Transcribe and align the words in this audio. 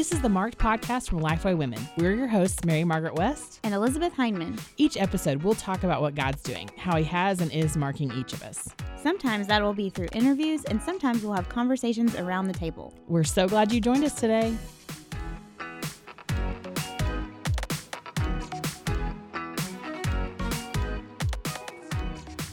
This 0.00 0.12
is 0.12 0.22
the 0.22 0.30
Marked 0.30 0.56
Podcast 0.56 1.10
from 1.10 1.20
Lifeway 1.20 1.54
Women. 1.54 1.78
We're 1.98 2.14
your 2.14 2.26
hosts, 2.26 2.64
Mary 2.64 2.84
Margaret 2.84 3.16
West. 3.16 3.60
and 3.64 3.74
Elizabeth 3.74 4.14
Hyndman. 4.14 4.58
Each 4.78 4.96
episode, 4.96 5.42
we'll 5.42 5.52
talk 5.52 5.84
about 5.84 6.00
what 6.00 6.14
God's 6.14 6.42
doing, 6.42 6.70
how 6.78 6.96
He 6.96 7.04
has 7.04 7.42
and 7.42 7.52
is 7.52 7.76
marking 7.76 8.10
each 8.12 8.32
of 8.32 8.42
us. 8.42 8.66
Sometimes 9.02 9.46
that 9.48 9.62
will 9.62 9.74
be 9.74 9.90
through 9.90 10.08
interviews, 10.14 10.64
and 10.64 10.80
sometimes 10.80 11.22
we'll 11.22 11.34
have 11.34 11.50
conversations 11.50 12.16
around 12.16 12.46
the 12.46 12.54
table. 12.54 12.94
We're 13.08 13.24
so 13.24 13.46
glad 13.46 13.72
you 13.72 13.80
joined 13.82 14.02
us 14.02 14.14
today. 14.14 14.56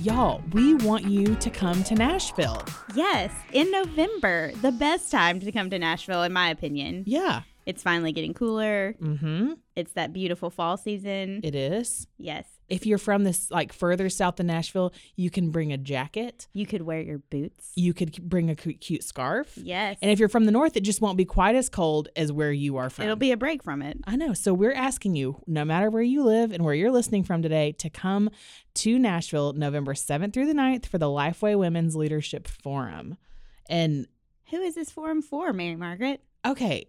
Y'all, 0.08 0.42
we 0.54 0.74
want 0.74 1.04
you 1.04 1.36
to 1.36 1.50
come 1.50 1.84
to 1.84 1.94
Nashville. 1.94 2.64
Yes, 2.96 3.30
in 3.52 3.70
November, 3.72 4.54
the 4.62 4.72
best 4.72 5.12
time 5.12 5.42
to 5.42 5.52
come 5.52 5.70
to 5.70 5.78
Nashville, 5.78 6.24
in 6.24 6.32
my 6.32 6.50
opinion. 6.50 7.04
Yeah. 7.06 7.42
It's 7.66 7.84
finally 7.84 8.14
getting 8.14 8.34
cooler. 8.34 8.96
Mm-hmm. 9.02 9.56
It's 9.76 9.92
that 9.92 10.14
beautiful 10.14 10.50
fall 10.50 10.78
season. 10.78 11.42
It 11.44 11.56
is. 11.56 12.08
yes. 12.18 12.46
If 12.70 12.86
you're 12.86 12.98
from 12.98 13.24
this 13.24 13.50
like 13.50 13.72
further 13.72 14.10
south 14.10 14.36
than 14.36 14.48
Nashville, 14.48 14.94
you 15.16 15.30
can 15.30 15.52
bring 15.52 15.72
a 15.72 15.78
jacket. 15.78 16.48
You 16.54 16.66
could 16.66 16.82
wear 16.82 17.00
your 17.00 17.20
boots. 17.20 17.72
You 17.76 17.94
could 17.94 18.22
bring 18.28 18.50
a 18.50 18.56
cu- 18.56 18.74
cute 18.74 19.04
scarf. 19.04 19.58
Yes. 19.58 19.98
And 20.02 20.12
if 20.12 20.20
you're 20.20 20.28
from 20.28 20.44
the 20.46 20.52
north, 20.52 20.76
it 20.76 20.82
just 20.82 21.00
won't 21.00 21.18
be 21.18 21.24
quite 21.24 21.56
as 21.56 21.70
cold 21.70 22.10
as 22.16 22.32
where 22.32 22.52
you 22.52 22.76
are 22.76 22.90
from. 22.90 23.06
It'll 23.06 23.16
be 23.16 23.32
a 23.32 23.38
break 23.38 23.64
from 23.64 23.82
it. 23.82 24.00
I 24.06 24.18
know. 24.18 24.34
So 24.34 24.54
we're 24.54 24.74
asking 24.74 25.16
you, 25.16 25.42
no 25.48 25.64
matter 25.64 25.90
where 25.90 26.04
you 26.04 26.24
live 26.24 26.52
and 26.52 26.64
where 26.66 26.74
you're 26.74 26.92
listening 26.92 27.24
from 27.24 27.42
today, 27.42 27.72
to 27.74 27.90
come 27.90 28.30
to 28.76 29.00
Nashville 29.00 29.54
November 29.54 29.94
7th 29.94 30.34
through 30.34 30.48
the 30.48 30.54
9th 30.54 30.88
for 30.88 30.98
the 30.98 31.06
Lifeway 31.06 31.58
Women's 31.58 31.96
Leadership 31.96 32.48
Forum. 32.50 33.16
And 33.70 34.08
Who 34.52 34.62
is 34.62 34.76
this 34.76 34.92
forum 34.92 35.22
for, 35.22 35.54
Mary 35.54 35.76
Margaret? 35.76 36.22
okay, 36.46 36.88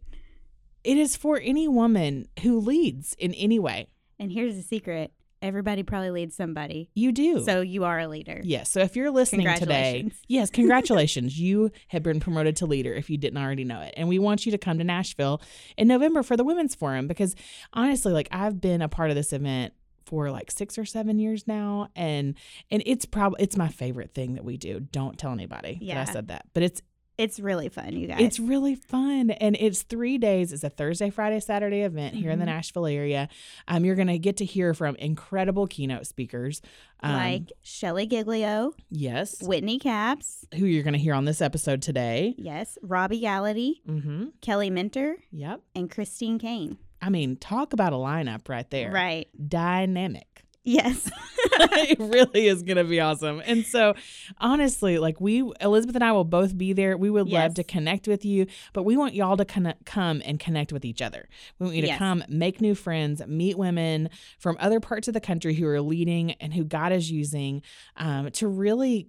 it 0.84 0.96
is 0.96 1.16
for 1.16 1.40
any 1.42 1.66
woman 1.68 2.26
who 2.42 2.60
leads 2.60 3.14
in 3.14 3.34
any 3.34 3.58
way. 3.58 3.88
And 4.18 4.30
here's 4.32 4.54
the 4.56 4.62
secret 4.62 5.12
everybody 5.42 5.82
probably 5.82 6.10
leads 6.10 6.34
somebody. 6.34 6.90
You 6.94 7.12
do. 7.12 7.42
So 7.44 7.60
you 7.60 7.84
are 7.84 7.98
a 7.98 8.08
leader. 8.08 8.40
Yes. 8.42 8.70
So 8.70 8.80
if 8.80 8.96
you're 8.96 9.10
listening 9.10 9.52
today, 9.56 10.10
yes, 10.26 10.50
congratulations. 10.52 11.38
you 11.38 11.70
have 11.88 12.02
been 12.02 12.20
promoted 12.20 12.56
to 12.56 12.66
leader 12.66 12.92
if 12.92 13.10
you 13.10 13.18
didn't 13.18 13.42
already 13.42 13.64
know 13.64 13.80
it. 13.80 13.94
And 13.96 14.08
we 14.08 14.18
want 14.18 14.46
you 14.46 14.52
to 14.52 14.58
come 14.58 14.78
to 14.78 14.84
Nashville 14.84 15.40
in 15.76 15.88
November 15.88 16.22
for 16.22 16.36
the 16.36 16.44
Women's 16.44 16.74
Forum 16.74 17.06
because 17.06 17.34
honestly, 17.72 18.12
like 18.12 18.28
I've 18.32 18.60
been 18.60 18.82
a 18.82 18.88
part 18.88 19.10
of 19.10 19.16
this 19.16 19.32
event 19.32 19.74
for 20.04 20.30
like 20.30 20.50
6 20.50 20.78
or 20.78 20.86
7 20.86 21.18
years 21.18 21.46
now 21.46 21.88
and 21.94 22.34
and 22.70 22.82
it's 22.86 23.04
probably 23.04 23.42
it's 23.42 23.58
my 23.58 23.68
favorite 23.68 24.14
thing 24.14 24.34
that 24.34 24.44
we 24.44 24.56
do. 24.56 24.80
Don't 24.80 25.18
tell 25.18 25.32
anybody 25.32 25.78
that 25.86 26.08
I 26.08 26.10
said 26.10 26.28
that. 26.28 26.46
But 26.54 26.62
it's 26.62 26.82
It's 27.18 27.40
really 27.40 27.68
fun, 27.68 27.94
you 27.96 28.06
guys. 28.06 28.20
it's 28.20 28.38
really 28.38 28.76
fun 28.76 29.30
and 29.30 29.56
it's 29.58 29.82
3 29.82 30.18
days. 30.18 30.52
It's 30.52 30.62
a 30.62 30.70
Thursday, 30.70 31.10
Friday, 31.10 31.40
Saturday 31.40 31.80
event 31.82 32.14
here 32.14 32.30
in 32.30 32.38
the 32.38 32.44
Mhm. 32.44 32.54
Nashville 32.54 32.86
area. 32.86 33.28
Um 33.66 33.84
you're 33.84 33.96
going 33.96 34.06
to 34.08 34.18
get 34.20 34.36
to 34.36 34.44
hear 34.44 34.72
from 34.72 34.94
incredible 34.96 35.66
keynote 35.66 36.06
speakers. 36.06 36.62
Um, 37.00 37.12
like 37.12 37.52
Shelley 37.62 38.06
Giglio, 38.06 38.72
yes, 38.88 39.42
Whitney 39.42 39.78
Capps, 39.80 40.46
who 40.56 40.64
you're 40.66 40.82
going 40.84 40.92
to 40.94 40.98
hear 40.98 41.14
on 41.14 41.24
this 41.24 41.40
episode 41.42 41.82
today. 41.82 42.34
yes, 42.38 42.78
Robby 42.82 43.20
Gallaty, 43.20 43.82
Mhm. 43.88 44.32
Kelly 44.40 44.70
Minter, 44.70 45.16
Yep. 45.32 45.60
and 45.74 45.90
Christine 45.90 46.38
Caine. 46.38 46.78
I 47.02 47.10
mean, 47.10 47.36
talk 47.36 47.72
about 47.72 47.92
a 47.92 47.96
lineup 47.96 48.48
right 48.48 48.68
there. 48.70 48.90
Right. 48.92 49.28
Dynamic. 49.48 50.26
Yes. 50.68 51.10
it 51.60 51.98
really 51.98 52.46
is 52.46 52.62
going 52.62 52.76
to 52.76 52.84
be 52.84 53.00
awesome. 53.00 53.40
And 53.46 53.64
so, 53.64 53.94
honestly, 54.38 54.98
like 54.98 55.18
we, 55.20 55.50
Elizabeth 55.60 55.94
and 55.94 56.04
I 56.04 56.12
will 56.12 56.24
both 56.24 56.58
be 56.58 56.74
there. 56.74 56.96
We 56.98 57.08
would 57.08 57.28
love 57.28 57.54
to 57.54 57.64
connect 57.64 58.06
with 58.06 58.24
you, 58.24 58.46
but 58.74 58.82
we 58.82 58.96
want 58.96 59.14
y'all 59.14 59.38
to 59.38 59.44
come 59.46 60.22
and 60.24 60.38
connect 60.38 60.72
with 60.72 60.84
each 60.84 61.00
other. 61.00 61.26
We 61.58 61.64
want 61.64 61.76
you 61.76 61.82
to 61.82 61.88
Yes. 61.88 61.98
come, 61.98 62.22
make 62.28 62.60
new 62.60 62.74
friends, 62.74 63.26
meet 63.26 63.56
women 63.56 64.10
from 64.38 64.58
other 64.60 64.78
parts 64.78 65.08
of 65.08 65.14
the 65.14 65.20
country 65.20 65.54
who 65.54 65.66
are 65.66 65.80
leading 65.80 66.32
and 66.32 66.52
who 66.52 66.64
God 66.64 66.92
is 66.92 67.10
using 67.10 67.62
um, 67.96 68.30
to 68.32 68.46
really 68.46 69.08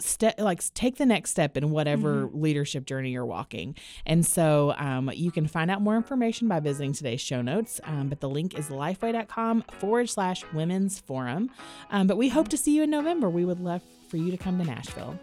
step 0.00 0.38
like 0.38 0.62
take 0.74 0.96
the 0.96 1.06
next 1.06 1.30
step 1.30 1.56
in 1.56 1.70
whatever 1.70 2.00
Mm-hmm. 2.26 2.42
leadership 2.42 2.86
journey 2.86 3.10
you're 3.10 3.26
walking. 3.26 3.74
And 4.06 4.24
so 4.24 4.74
um, 4.78 5.10
you 5.14 5.30
can 5.30 5.46
find 5.46 5.70
out 5.70 5.80
more 5.82 5.96
information 5.96 6.48
by 6.48 6.60
visiting 6.60 6.92
today's 6.92 7.20
show 7.20 7.42
notes 7.42 7.80
um, 7.84 8.08
but 8.08 8.20
the 8.20 8.28
link 8.28 8.58
is 8.58 8.68
lifeway.com 8.68 9.64
forward 9.78 10.08
slash 10.08 10.44
women's 10.52 10.98
forum. 11.00 11.50
Um, 11.90 12.06
but 12.06 12.16
we 12.16 12.28
hope 12.28 12.48
to 12.48 12.56
see 12.56 12.74
you 12.76 12.82
in 12.84 12.90
november. 12.90 13.28
We 13.30 13.44
would 13.44 13.60
love 13.60 13.82
for 14.08 14.16
you 14.16 14.30
to 14.30 14.36
come 14.36 14.58
to 14.58 14.64
nashville. 14.64 15.18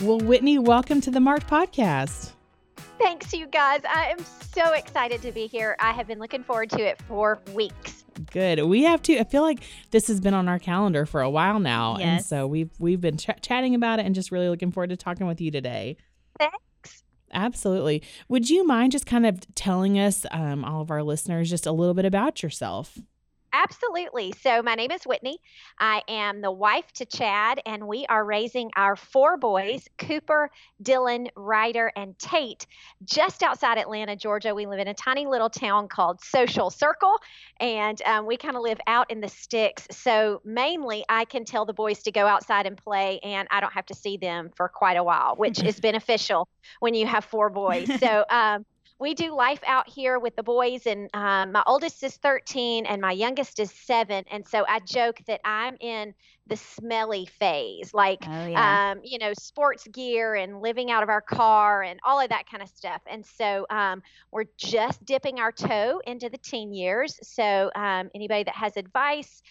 Well 0.00 0.20
whitney 0.20 0.58
welcome 0.58 1.00
to 1.02 1.10
the 1.10 1.20
marked 1.20 1.48
podcast 1.48 2.32
Thanks, 2.98 3.32
you 3.32 3.46
guys. 3.46 3.80
I 3.88 4.10
am 4.10 4.18
so 4.54 4.72
excited 4.72 5.22
to 5.22 5.32
be 5.32 5.46
here. 5.46 5.76
I 5.78 5.92
have 5.92 6.06
been 6.06 6.18
looking 6.18 6.42
forward 6.42 6.70
to 6.70 6.80
it 6.80 7.00
for 7.02 7.40
weeks. 7.54 8.04
Good. 8.32 8.62
We 8.64 8.82
have 8.82 9.00
to. 9.02 9.18
I 9.18 9.24
feel 9.24 9.42
like 9.42 9.60
this 9.92 10.08
has 10.08 10.20
been 10.20 10.34
on 10.34 10.48
our 10.48 10.58
calendar 10.58 11.06
for 11.06 11.20
a 11.20 11.30
while 11.30 11.60
now, 11.60 11.96
and 11.96 12.24
so 12.24 12.46
we've 12.46 12.70
we've 12.80 13.00
been 13.00 13.16
ch- 13.16 13.30
chatting 13.40 13.76
about 13.76 14.00
it, 14.00 14.06
and 14.06 14.14
just 14.14 14.32
really 14.32 14.48
looking 14.48 14.72
forward 14.72 14.90
to 14.90 14.96
talking 14.96 15.28
with 15.28 15.40
you 15.40 15.52
today. 15.52 15.96
Thanks. 16.38 17.04
Absolutely. 17.32 18.02
Would 18.28 18.50
you 18.50 18.66
mind 18.66 18.92
just 18.92 19.06
kind 19.06 19.26
of 19.26 19.38
telling 19.54 19.98
us, 19.98 20.26
um, 20.30 20.64
all 20.64 20.80
of 20.80 20.90
our 20.90 21.02
listeners, 21.02 21.50
just 21.50 21.66
a 21.66 21.72
little 21.72 21.94
bit 21.94 22.04
about 22.04 22.42
yourself? 22.42 22.98
Absolutely. 23.52 24.34
So, 24.42 24.62
my 24.62 24.74
name 24.74 24.90
is 24.90 25.04
Whitney. 25.04 25.38
I 25.78 26.02
am 26.08 26.40
the 26.40 26.50
wife 26.50 26.92
to 26.94 27.06
Chad, 27.06 27.60
and 27.64 27.88
we 27.88 28.04
are 28.06 28.24
raising 28.24 28.70
our 28.76 28.94
four 28.94 29.36
boys 29.36 29.88
Cooper, 29.96 30.50
Dylan, 30.82 31.28
Ryder, 31.34 31.90
and 31.96 32.18
Tate 32.18 32.66
just 33.04 33.42
outside 33.42 33.78
Atlanta, 33.78 34.16
Georgia. 34.16 34.54
We 34.54 34.66
live 34.66 34.80
in 34.80 34.88
a 34.88 34.94
tiny 34.94 35.26
little 35.26 35.48
town 35.48 35.88
called 35.88 36.20
Social 36.22 36.70
Circle, 36.70 37.14
and 37.58 38.00
um, 38.02 38.26
we 38.26 38.36
kind 38.36 38.56
of 38.56 38.62
live 38.62 38.80
out 38.86 39.10
in 39.10 39.20
the 39.20 39.28
sticks. 39.28 39.86
So, 39.90 40.42
mainly, 40.44 41.04
I 41.08 41.24
can 41.24 41.44
tell 41.44 41.64
the 41.64 41.72
boys 41.72 42.02
to 42.02 42.12
go 42.12 42.26
outside 42.26 42.66
and 42.66 42.76
play, 42.76 43.18
and 43.22 43.48
I 43.50 43.60
don't 43.60 43.72
have 43.72 43.86
to 43.86 43.94
see 43.94 44.18
them 44.18 44.50
for 44.56 44.68
quite 44.68 44.96
a 44.96 45.04
while, 45.04 45.36
which 45.36 45.62
is 45.64 45.80
beneficial 45.80 46.48
when 46.80 46.94
you 46.94 47.06
have 47.06 47.24
four 47.24 47.48
boys. 47.48 47.88
So, 47.98 48.24
um, 48.28 48.66
we 48.98 49.14
do 49.14 49.34
life 49.34 49.60
out 49.66 49.88
here 49.88 50.18
with 50.18 50.34
the 50.36 50.42
boys 50.42 50.86
and 50.86 51.08
um, 51.14 51.52
my 51.52 51.62
oldest 51.66 52.02
is 52.02 52.16
13 52.16 52.86
and 52.86 53.00
my 53.00 53.12
youngest 53.12 53.58
is 53.58 53.70
seven 53.70 54.24
and 54.30 54.46
so 54.46 54.64
i 54.68 54.80
joke 54.80 55.20
that 55.26 55.40
i'm 55.44 55.76
in 55.80 56.14
the 56.46 56.56
smelly 56.56 57.26
phase 57.38 57.92
like 57.92 58.26
Oh, 58.26 58.46
yeah. 58.46 58.92
um, 58.92 59.00
you 59.04 59.18
know 59.18 59.32
sports 59.38 59.86
gear 59.88 60.34
and 60.34 60.60
living 60.60 60.90
out 60.90 61.02
of 61.02 61.08
our 61.08 61.20
car 61.20 61.82
and 61.82 62.00
all 62.04 62.20
of 62.20 62.30
that 62.30 62.44
kind 62.50 62.62
of 62.62 62.68
stuff 62.68 63.02
and 63.10 63.24
so 63.24 63.66
um, 63.70 64.02
we're 64.32 64.44
just 64.56 65.04
dipping 65.04 65.38
our 65.40 65.52
toe 65.52 66.00
into 66.06 66.28
the 66.28 66.38
teen 66.38 66.72
years 66.72 67.18
so 67.22 67.70
um, 67.74 68.10
anybody 68.14 68.44
that 68.44 68.54
has 68.56 68.76
advice 68.76 69.42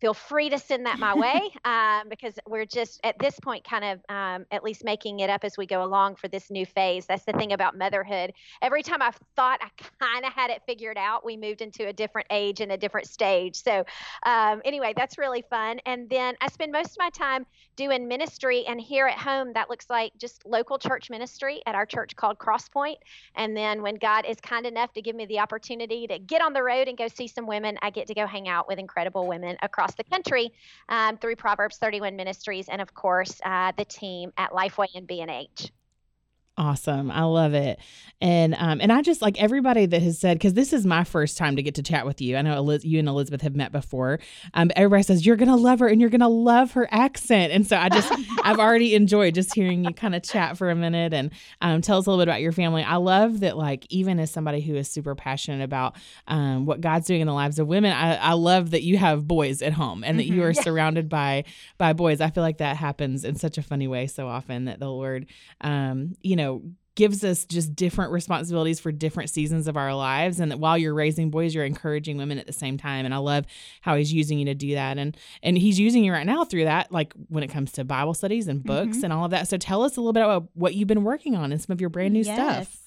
feel 0.00 0.14
free 0.14 0.50
to 0.50 0.58
send 0.58 0.86
that 0.86 0.98
my 0.98 1.14
way 1.14 1.40
um, 1.64 2.08
because 2.08 2.38
we're 2.48 2.66
just 2.66 3.00
at 3.04 3.18
this 3.18 3.38
point 3.40 3.64
kind 3.64 3.84
of 3.84 4.00
um, 4.08 4.44
at 4.50 4.62
least 4.62 4.84
making 4.84 5.20
it 5.20 5.30
up 5.30 5.44
as 5.44 5.56
we 5.56 5.66
go 5.66 5.84
along 5.84 6.16
for 6.16 6.28
this 6.28 6.50
new 6.50 6.66
phase 6.66 7.06
that's 7.06 7.24
the 7.24 7.32
thing 7.32 7.52
about 7.52 7.76
motherhood 7.76 8.32
every 8.62 8.82
time 8.82 9.02
I've 9.02 9.18
thought 9.36 9.60
I 9.62 9.68
kind 10.00 10.24
of 10.24 10.32
had 10.32 10.50
it 10.50 10.62
figured 10.66 10.96
out, 10.96 11.24
we 11.24 11.36
moved 11.36 11.60
into 11.60 11.86
a 11.86 11.92
different 11.92 12.26
age 12.30 12.60
and 12.60 12.72
a 12.72 12.76
different 12.76 13.06
stage. 13.06 13.56
So, 13.56 13.84
um, 14.24 14.62
anyway, 14.64 14.94
that's 14.96 15.18
really 15.18 15.42
fun. 15.42 15.80
And 15.86 16.08
then 16.08 16.34
I 16.40 16.48
spend 16.48 16.72
most 16.72 16.92
of 16.92 16.96
my 16.98 17.10
time 17.10 17.46
doing 17.76 18.08
ministry, 18.08 18.64
and 18.66 18.80
here 18.80 19.06
at 19.06 19.18
home, 19.18 19.52
that 19.54 19.68
looks 19.68 19.90
like 19.90 20.12
just 20.18 20.46
local 20.46 20.78
church 20.78 21.10
ministry 21.10 21.60
at 21.66 21.74
our 21.74 21.84
church 21.86 22.16
called 22.16 22.38
Crosspoint. 22.38 22.96
And 23.36 23.56
then 23.56 23.82
when 23.82 23.96
God 23.96 24.24
is 24.26 24.40
kind 24.40 24.66
enough 24.66 24.92
to 24.94 25.02
give 25.02 25.16
me 25.16 25.26
the 25.26 25.40
opportunity 25.40 26.06
to 26.06 26.18
get 26.18 26.40
on 26.40 26.52
the 26.52 26.62
road 26.62 26.88
and 26.88 26.96
go 26.96 27.08
see 27.08 27.28
some 27.28 27.46
women, 27.46 27.76
I 27.82 27.90
get 27.90 28.06
to 28.06 28.14
go 28.14 28.26
hang 28.26 28.48
out 28.48 28.68
with 28.68 28.78
incredible 28.78 29.26
women 29.26 29.56
across 29.62 29.83
the 29.92 30.04
country 30.04 30.52
um, 30.88 31.18
through 31.18 31.36
Proverbs 31.36 31.76
31 31.76 32.16
Ministries, 32.16 32.68
and 32.68 32.80
of 32.80 32.94
course, 32.94 33.40
uh, 33.44 33.72
the 33.76 33.84
team 33.84 34.32
at 34.38 34.52
Lifeway 34.52 34.86
and 34.94 35.06
B&H. 35.06 35.72
Awesome. 36.56 37.10
I 37.10 37.22
love 37.24 37.52
it. 37.52 37.80
And 38.20 38.54
um 38.56 38.80
and 38.80 38.92
I 38.92 39.02
just 39.02 39.20
like 39.20 39.42
everybody 39.42 39.86
that 39.86 40.00
has 40.00 40.20
said 40.20 40.38
cuz 40.38 40.54
this 40.54 40.72
is 40.72 40.86
my 40.86 41.02
first 41.02 41.36
time 41.36 41.56
to 41.56 41.62
get 41.64 41.74
to 41.74 41.82
chat 41.82 42.06
with 42.06 42.20
you. 42.20 42.36
I 42.36 42.42
know 42.42 42.56
Eliz- 42.56 42.84
you 42.84 43.00
and 43.00 43.08
Elizabeth 43.08 43.42
have 43.42 43.56
met 43.56 43.72
before. 43.72 44.20
Um 44.54 44.70
everybody 44.76 45.02
says 45.02 45.26
you're 45.26 45.34
going 45.34 45.48
to 45.48 45.56
love 45.56 45.80
her 45.80 45.88
and 45.88 46.00
you're 46.00 46.10
going 46.10 46.20
to 46.20 46.28
love 46.28 46.72
her 46.72 46.86
accent. 46.92 47.52
And 47.52 47.66
so 47.66 47.76
I 47.76 47.88
just 47.88 48.10
I've 48.44 48.60
already 48.60 48.94
enjoyed 48.94 49.34
just 49.34 49.52
hearing 49.52 49.84
you 49.84 49.92
kind 49.92 50.14
of 50.14 50.22
chat 50.22 50.56
for 50.56 50.70
a 50.70 50.76
minute 50.76 51.12
and 51.12 51.32
um 51.60 51.80
tell 51.80 51.98
us 51.98 52.06
a 52.06 52.10
little 52.10 52.24
bit 52.24 52.30
about 52.30 52.40
your 52.40 52.52
family. 52.52 52.84
I 52.84 52.96
love 52.96 53.40
that 53.40 53.56
like 53.56 53.84
even 53.90 54.20
as 54.20 54.30
somebody 54.30 54.60
who 54.60 54.76
is 54.76 54.88
super 54.88 55.16
passionate 55.16 55.64
about 55.64 55.96
um 56.28 56.66
what 56.66 56.80
God's 56.80 57.08
doing 57.08 57.20
in 57.20 57.26
the 57.26 57.34
lives 57.34 57.58
of 57.58 57.66
women, 57.66 57.90
I 57.92 58.14
I 58.14 58.32
love 58.34 58.70
that 58.70 58.82
you 58.84 58.96
have 58.96 59.26
boys 59.26 59.60
at 59.60 59.72
home 59.72 60.04
and 60.04 60.20
that 60.20 60.26
you 60.26 60.40
Mhm. 60.40 60.44
are 60.44 60.52
Yeah. 60.52 60.62
surrounded 60.62 61.08
by 61.08 61.42
by 61.78 61.92
boys. 61.94 62.20
I 62.20 62.30
feel 62.30 62.44
like 62.44 62.58
that 62.58 62.76
happens 62.76 63.24
in 63.24 63.34
such 63.34 63.58
a 63.58 63.62
funny 63.62 63.88
way 63.88 64.06
so 64.06 64.28
often 64.28 64.66
that 64.66 64.78
the 64.78 64.88
Lord 64.88 65.26
um 65.60 66.14
you 66.22 66.36
know 66.36 66.43
gives 66.96 67.24
us 67.24 67.44
just 67.44 67.74
different 67.74 68.12
responsibilities 68.12 68.78
for 68.78 68.92
different 68.92 69.28
seasons 69.28 69.66
of 69.66 69.76
our 69.76 69.92
lives. 69.94 70.38
And 70.38 70.52
that 70.52 70.60
while 70.60 70.78
you're 70.78 70.94
raising 70.94 71.28
boys 71.28 71.52
you're 71.52 71.64
encouraging 71.64 72.16
women 72.18 72.38
at 72.38 72.46
the 72.46 72.52
same 72.52 72.78
time. 72.78 73.04
And 73.04 73.12
i 73.12 73.16
love 73.16 73.46
how 73.80 73.96
he's 73.96 74.12
using 74.12 74.38
you 74.38 74.44
to 74.44 74.54
do 74.54 74.74
that. 74.74 74.96
And 74.96 75.16
and 75.42 75.58
he's 75.58 75.80
using 75.80 76.04
you 76.04 76.12
right 76.12 76.24
now 76.26 76.44
through 76.44 76.64
that 76.64 76.92
like 76.92 77.12
when 77.28 77.42
it 77.42 77.48
comes 77.48 77.72
to 77.72 77.84
bible 77.84 78.14
studies 78.14 78.46
and 78.46 78.62
books 78.62 78.98
Mhm. 78.98 79.04
and 79.04 79.12
all 79.12 79.24
of 79.24 79.32
that. 79.32 79.48
So 79.48 79.56
tell 79.56 79.82
us 79.82 79.96
a 79.96 80.00
little 80.00 80.12
bit 80.12 80.22
about 80.22 80.48
what 80.54 80.74
you've 80.76 80.86
been 80.88 81.02
working 81.02 81.34
on 81.34 81.50
and 81.50 81.60
some 81.60 81.72
of 81.72 81.80
your 81.80 81.90
brand 81.90 82.14
new 82.14 82.22
stuff. 82.22 82.80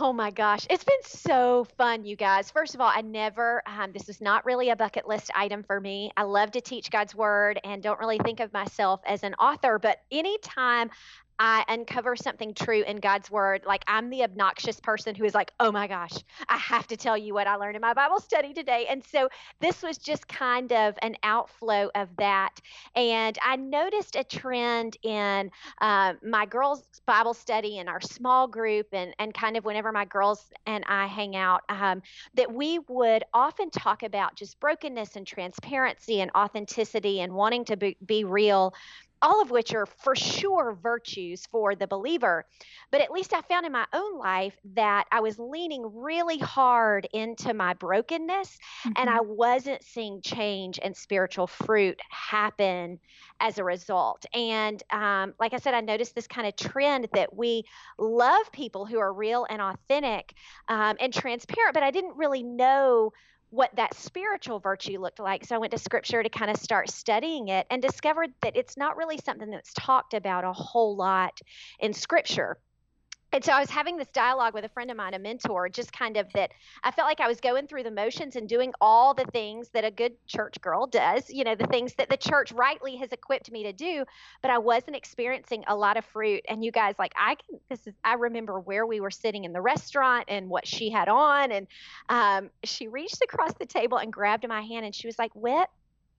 Oh 0.00 0.14
my 0.14 0.30
gosh, 0.30 0.66
it's 0.70 0.82
been 0.84 1.02
so 1.02 1.66
fun, 1.76 2.06
you 2.06 2.16
guys. 2.16 2.50
First 2.50 2.74
of 2.74 2.80
all, 2.80 2.90
I 2.94 3.02
never, 3.02 3.62
um, 3.66 3.92
this 3.92 4.08
is 4.08 4.18
not 4.18 4.46
really 4.46 4.70
a 4.70 4.76
bucket 4.76 5.06
list 5.06 5.30
item 5.36 5.62
for 5.62 5.78
me. 5.78 6.10
I 6.16 6.22
love 6.22 6.52
to 6.52 6.62
teach 6.62 6.90
God's 6.90 7.14
word 7.14 7.60
and 7.64 7.82
don't 7.82 8.00
really 8.00 8.16
think 8.18 8.40
of 8.40 8.50
myself 8.54 9.02
as 9.06 9.22
an 9.24 9.34
author, 9.34 9.78
but 9.78 9.98
anytime 10.10 10.88
I 11.38 11.64
uncover 11.68 12.16
something 12.16 12.54
true 12.54 12.82
in 12.82 12.98
God's 12.98 13.30
word, 13.30 13.64
like 13.66 13.82
I'm 13.86 14.10
the 14.10 14.22
obnoxious 14.22 14.78
person 14.80 15.14
who 15.14 15.24
is 15.24 15.34
like, 15.34 15.52
oh 15.58 15.72
my 15.72 15.86
gosh, 15.86 16.12
I 16.48 16.56
have 16.58 16.86
to 16.88 16.96
tell 16.96 17.16
you 17.18 17.34
what 17.34 17.46
I 17.46 17.56
learned 17.56 17.76
in 17.76 17.82
my 17.82 17.94
Bible 17.94 18.20
study 18.20 18.52
today. 18.52 18.86
And 18.88 19.02
so 19.04 19.28
this 19.60 19.82
was 19.82 19.98
just 19.98 20.28
kind 20.28 20.72
of 20.72 20.94
an 21.02 21.16
outflow 21.22 21.90
of 21.94 22.08
that. 22.18 22.60
And 22.94 23.38
I 23.44 23.56
noticed 23.56 24.16
a 24.16 24.24
trend 24.24 24.96
in 25.02 25.50
uh, 25.80 26.14
my 26.22 26.46
girls' 26.46 26.84
Bible 27.06 27.34
study 27.34 27.78
and 27.78 27.88
our 27.88 28.00
small 28.00 28.46
group, 28.46 28.86
and, 28.92 29.14
and 29.18 29.34
kind 29.34 29.56
of 29.56 29.64
whenever 29.64 29.92
my 29.92 30.04
girls 30.04 30.44
and 30.66 30.84
I 30.86 31.06
hang 31.06 31.36
out, 31.36 31.62
um, 31.68 32.02
that 32.34 32.52
we 32.52 32.78
would 32.88 33.24
often 33.32 33.70
talk 33.70 34.02
about 34.02 34.36
just 34.36 34.60
brokenness 34.60 35.16
and 35.16 35.26
transparency 35.26 36.20
and 36.20 36.30
authenticity 36.36 37.20
and 37.20 37.32
wanting 37.32 37.64
to 37.66 37.76
be, 37.76 37.96
be 38.04 38.24
real. 38.24 38.74
All 39.24 39.40
of 39.40 39.50
which 39.50 39.74
are 39.74 39.86
for 39.86 40.14
sure 40.14 40.76
virtues 40.82 41.46
for 41.46 41.74
the 41.74 41.86
believer. 41.86 42.44
But 42.90 43.00
at 43.00 43.10
least 43.10 43.32
I 43.32 43.40
found 43.40 43.64
in 43.64 43.72
my 43.72 43.86
own 43.94 44.18
life 44.18 44.54
that 44.74 45.06
I 45.10 45.20
was 45.20 45.38
leaning 45.38 45.90
really 45.94 46.36
hard 46.36 47.08
into 47.14 47.54
my 47.54 47.72
brokenness 47.72 48.58
and 48.96 49.08
I 49.08 49.20
wasn't 49.22 49.82
seeing 49.82 50.20
change 50.20 50.78
and 50.82 50.94
spiritual 50.94 51.46
fruit 51.46 51.98
happen 52.10 53.00
as 53.40 53.56
a 53.56 53.64
result. 53.64 54.26
And 54.34 54.82
um, 54.90 55.32
like 55.40 55.54
I 55.54 55.58
said, 55.58 55.72
I 55.72 55.80
noticed 55.80 56.14
this 56.14 56.26
kind 56.26 56.46
of 56.46 56.54
trend 56.56 57.08
that 57.14 57.34
we 57.34 57.64
love 57.98 58.52
people 58.52 58.84
who 58.84 58.98
are 58.98 59.12
real 59.12 59.46
and 59.48 59.62
authentic 59.62 60.34
um, 60.68 60.96
and 61.00 61.12
transparent, 61.14 61.72
but 61.72 61.82
I 61.82 61.90
didn't 61.90 62.16
really 62.16 62.42
know 62.42 63.12
what 63.54 63.70
that 63.76 63.94
spiritual 63.94 64.58
virtue 64.58 64.98
looked 64.98 65.20
like. 65.20 65.44
So 65.44 65.54
I 65.54 65.58
went 65.58 65.70
to 65.72 65.78
scripture 65.78 66.22
to 66.22 66.28
kind 66.28 66.50
of 66.50 66.56
start 66.56 66.90
studying 66.90 67.48
it 67.48 67.66
and 67.70 67.80
discovered 67.80 68.30
that 68.42 68.56
it's 68.56 68.76
not 68.76 68.96
really 68.96 69.18
something 69.24 69.48
that's 69.48 69.72
talked 69.74 70.12
about 70.12 70.44
a 70.44 70.52
whole 70.52 70.96
lot 70.96 71.38
in 71.78 71.92
scripture. 71.92 72.58
And 73.32 73.44
so 73.44 73.52
I 73.52 73.58
was 73.58 73.70
having 73.70 73.96
this 73.96 74.08
dialogue 74.08 74.54
with 74.54 74.64
a 74.64 74.68
friend 74.68 74.90
of 74.90 74.96
mine, 74.96 75.14
a 75.14 75.18
mentor, 75.18 75.68
just 75.68 75.92
kind 75.92 76.16
of 76.16 76.32
that 76.34 76.52
I 76.84 76.92
felt 76.92 77.08
like 77.08 77.20
I 77.20 77.26
was 77.26 77.40
going 77.40 77.66
through 77.66 77.82
the 77.82 77.90
motions 77.90 78.36
and 78.36 78.48
doing 78.48 78.72
all 78.80 79.12
the 79.12 79.24
things 79.32 79.70
that 79.70 79.84
a 79.84 79.90
good 79.90 80.12
church 80.26 80.60
girl 80.60 80.86
does, 80.86 81.28
you 81.30 81.42
know, 81.42 81.56
the 81.56 81.66
things 81.66 81.94
that 81.94 82.08
the 82.08 82.16
church 82.16 82.52
rightly 82.52 82.96
has 82.96 83.10
equipped 83.10 83.50
me 83.50 83.64
to 83.64 83.72
do, 83.72 84.04
but 84.40 84.50
I 84.52 84.58
wasn't 84.58 84.96
experiencing 84.96 85.64
a 85.66 85.74
lot 85.74 85.96
of 85.96 86.04
fruit. 86.04 86.44
And 86.48 86.64
you 86.64 86.70
guys, 86.70 86.94
like, 86.98 87.12
I 87.16 87.34
can, 87.34 87.58
this 87.68 87.86
is, 87.86 87.94
I 88.04 88.14
remember 88.14 88.60
where 88.60 88.86
we 88.86 89.00
were 89.00 89.10
sitting 89.10 89.44
in 89.44 89.52
the 89.52 89.60
restaurant 89.60 90.26
and 90.28 90.48
what 90.48 90.66
she 90.66 90.90
had 90.90 91.08
on. 91.08 91.50
And 91.50 91.66
um, 92.08 92.50
she 92.62 92.86
reached 92.86 93.20
across 93.22 93.54
the 93.54 93.66
table 93.66 93.98
and 93.98 94.12
grabbed 94.12 94.46
my 94.46 94.62
hand 94.62 94.86
and 94.86 94.94
she 94.94 95.08
was 95.08 95.18
like, 95.18 95.34
Whit, 95.34 95.68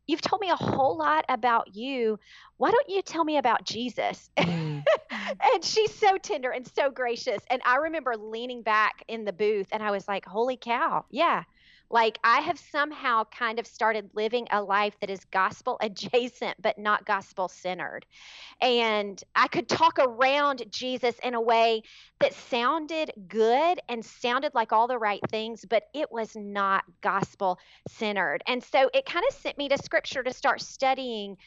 you've 0.07 0.21
told 0.21 0.41
me 0.41 0.49
a 0.49 0.55
whole 0.55 0.97
lot 0.97 1.25
about 1.29 1.75
you. 1.75 2.19
Why 2.57 2.71
don't 2.71 2.89
you 2.89 3.01
tell 3.01 3.23
me 3.23 3.37
about 3.37 3.65
Jesus? 3.65 4.29
Mm. 4.37 4.83
and 5.11 5.63
she's 5.63 5.93
so 5.93 6.17
tender 6.17 6.51
and 6.51 6.69
so 6.75 6.89
gracious. 6.89 7.41
And 7.49 7.61
I 7.65 7.77
remember 7.77 8.15
leaning 8.15 8.61
back 8.61 9.03
in 9.07 9.25
the 9.25 9.33
booth 9.33 9.67
and 9.71 9.81
I 9.83 9.91
was 9.91 10.07
like, 10.07 10.25
holy 10.25 10.57
cow, 10.57 11.05
yeah. 11.09 11.43
Like 11.89 12.19
I 12.23 12.41
have 12.41 12.59
somehow 12.59 13.25
kind 13.25 13.59
of 13.59 13.67
started 13.67 14.09
living 14.13 14.47
a 14.51 14.61
life 14.61 14.95
that 15.01 15.09
is 15.09 15.23
gospel 15.25 15.77
adjacent, 15.81 16.61
but 16.61 16.77
not 16.77 17.05
gospel 17.05 17.47
centered. 17.47 18.05
And 18.61 19.21
I 19.35 19.47
could 19.47 19.67
talk 19.67 19.99
around 19.99 20.65
Jesus 20.69 21.15
in 21.23 21.33
a 21.33 21.41
way 21.41 21.83
that 22.19 22.33
sounded 22.33 23.11
good 23.27 23.79
and 23.89 24.03
sounded 24.03 24.53
like 24.55 24.71
all 24.71 24.87
the 24.87 24.97
right 24.97 25.21
things, 25.29 25.65
but 25.69 25.83
it 25.93 26.11
was 26.11 26.35
not 26.35 26.83
gospel 27.01 27.59
centered. 27.87 28.41
And 28.47 28.63
so 28.63 28.89
it 28.93 29.05
kind 29.05 29.25
of 29.29 29.35
sent 29.35 29.57
me 29.57 29.69
to 29.69 29.77
scripture 29.77 30.23
to 30.23 30.33
start 30.33 30.61
studying 30.61 31.37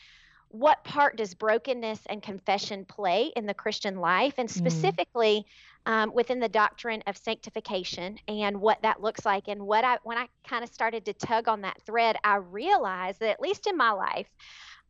what 0.50 0.82
part 0.84 1.16
does 1.16 1.34
brokenness 1.34 2.00
and 2.06 2.22
confession 2.22 2.84
play 2.86 3.32
in 3.36 3.46
the 3.46 3.54
Christian 3.54 3.96
life, 3.96 4.34
and 4.38 4.50
Mm. 4.56 4.90
specifically 4.90 5.44
um, 5.86 6.12
within 6.14 6.40
the 6.40 6.48
doctrine 6.48 7.02
of 7.06 7.16
sanctification 7.16 8.18
and 8.28 8.60
what 8.60 8.82
that 8.82 9.00
looks 9.00 9.24
like. 9.24 9.48
And 9.48 9.66
what 9.66 9.84
I, 9.84 9.98
when 10.02 10.18
I 10.18 10.28
kind 10.46 10.64
of 10.64 10.70
started 10.70 11.04
to 11.06 11.12
tug 11.14 11.48
on 11.48 11.62
that 11.62 11.82
thread, 11.86 12.16
I 12.24 12.36
realized 12.36 13.20
that 13.20 13.30
at 13.30 13.40
least 13.40 13.66
in 13.66 13.76
my 13.76 13.92
life, 13.92 14.28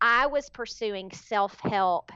I 0.00 0.26
was 0.26 0.50
pursuing 0.50 1.10
self 1.12 1.58
help 1.61 2.11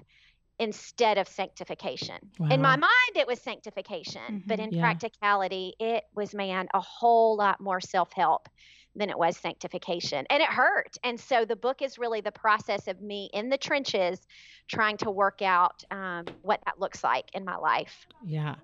instead 0.59 1.19
of 1.19 1.29
sanctification. 1.29 2.19
In 2.51 2.63
my 2.63 2.77
mind, 2.77 3.17
it 3.17 3.27
was 3.27 3.41
sanctification, 3.43 4.45
but 4.47 4.59
Mhm. 4.59 4.61
in 4.61 4.73
Yeah. 4.73 4.73
practicality, 4.73 5.75
it 5.81 6.05
was, 6.15 6.35
man, 6.35 6.69
a 6.75 6.81
whole 6.81 7.37
lot 7.37 7.61
more 7.61 7.81
self 7.81 8.13
help 8.13 8.49
than 8.95 9.09
it 9.11 9.19
was 9.19 9.37
sanctification. 9.37 10.27
And 10.31 10.43
it 10.43 10.49
hurt. 10.49 10.97
And 11.05 11.19
so 11.19 11.45
the 11.45 11.57
book 11.57 11.81
is 11.83 11.99
really 11.99 12.21
the 12.21 12.33
process 12.33 12.89
of 12.89 13.01
me 13.01 13.31
in 13.33 13.49
the 13.49 13.57
trenches 13.57 14.27
trying 14.69 14.97
to 14.99 15.11
work 15.11 15.41
out 15.43 15.83
um, 15.91 16.27
what 16.43 16.61
that 16.67 16.79
looks 16.79 17.03
like 17.03 17.25
in 17.35 17.45
my 17.45 17.57
life. 17.57 18.07
Yeah. 18.25 18.57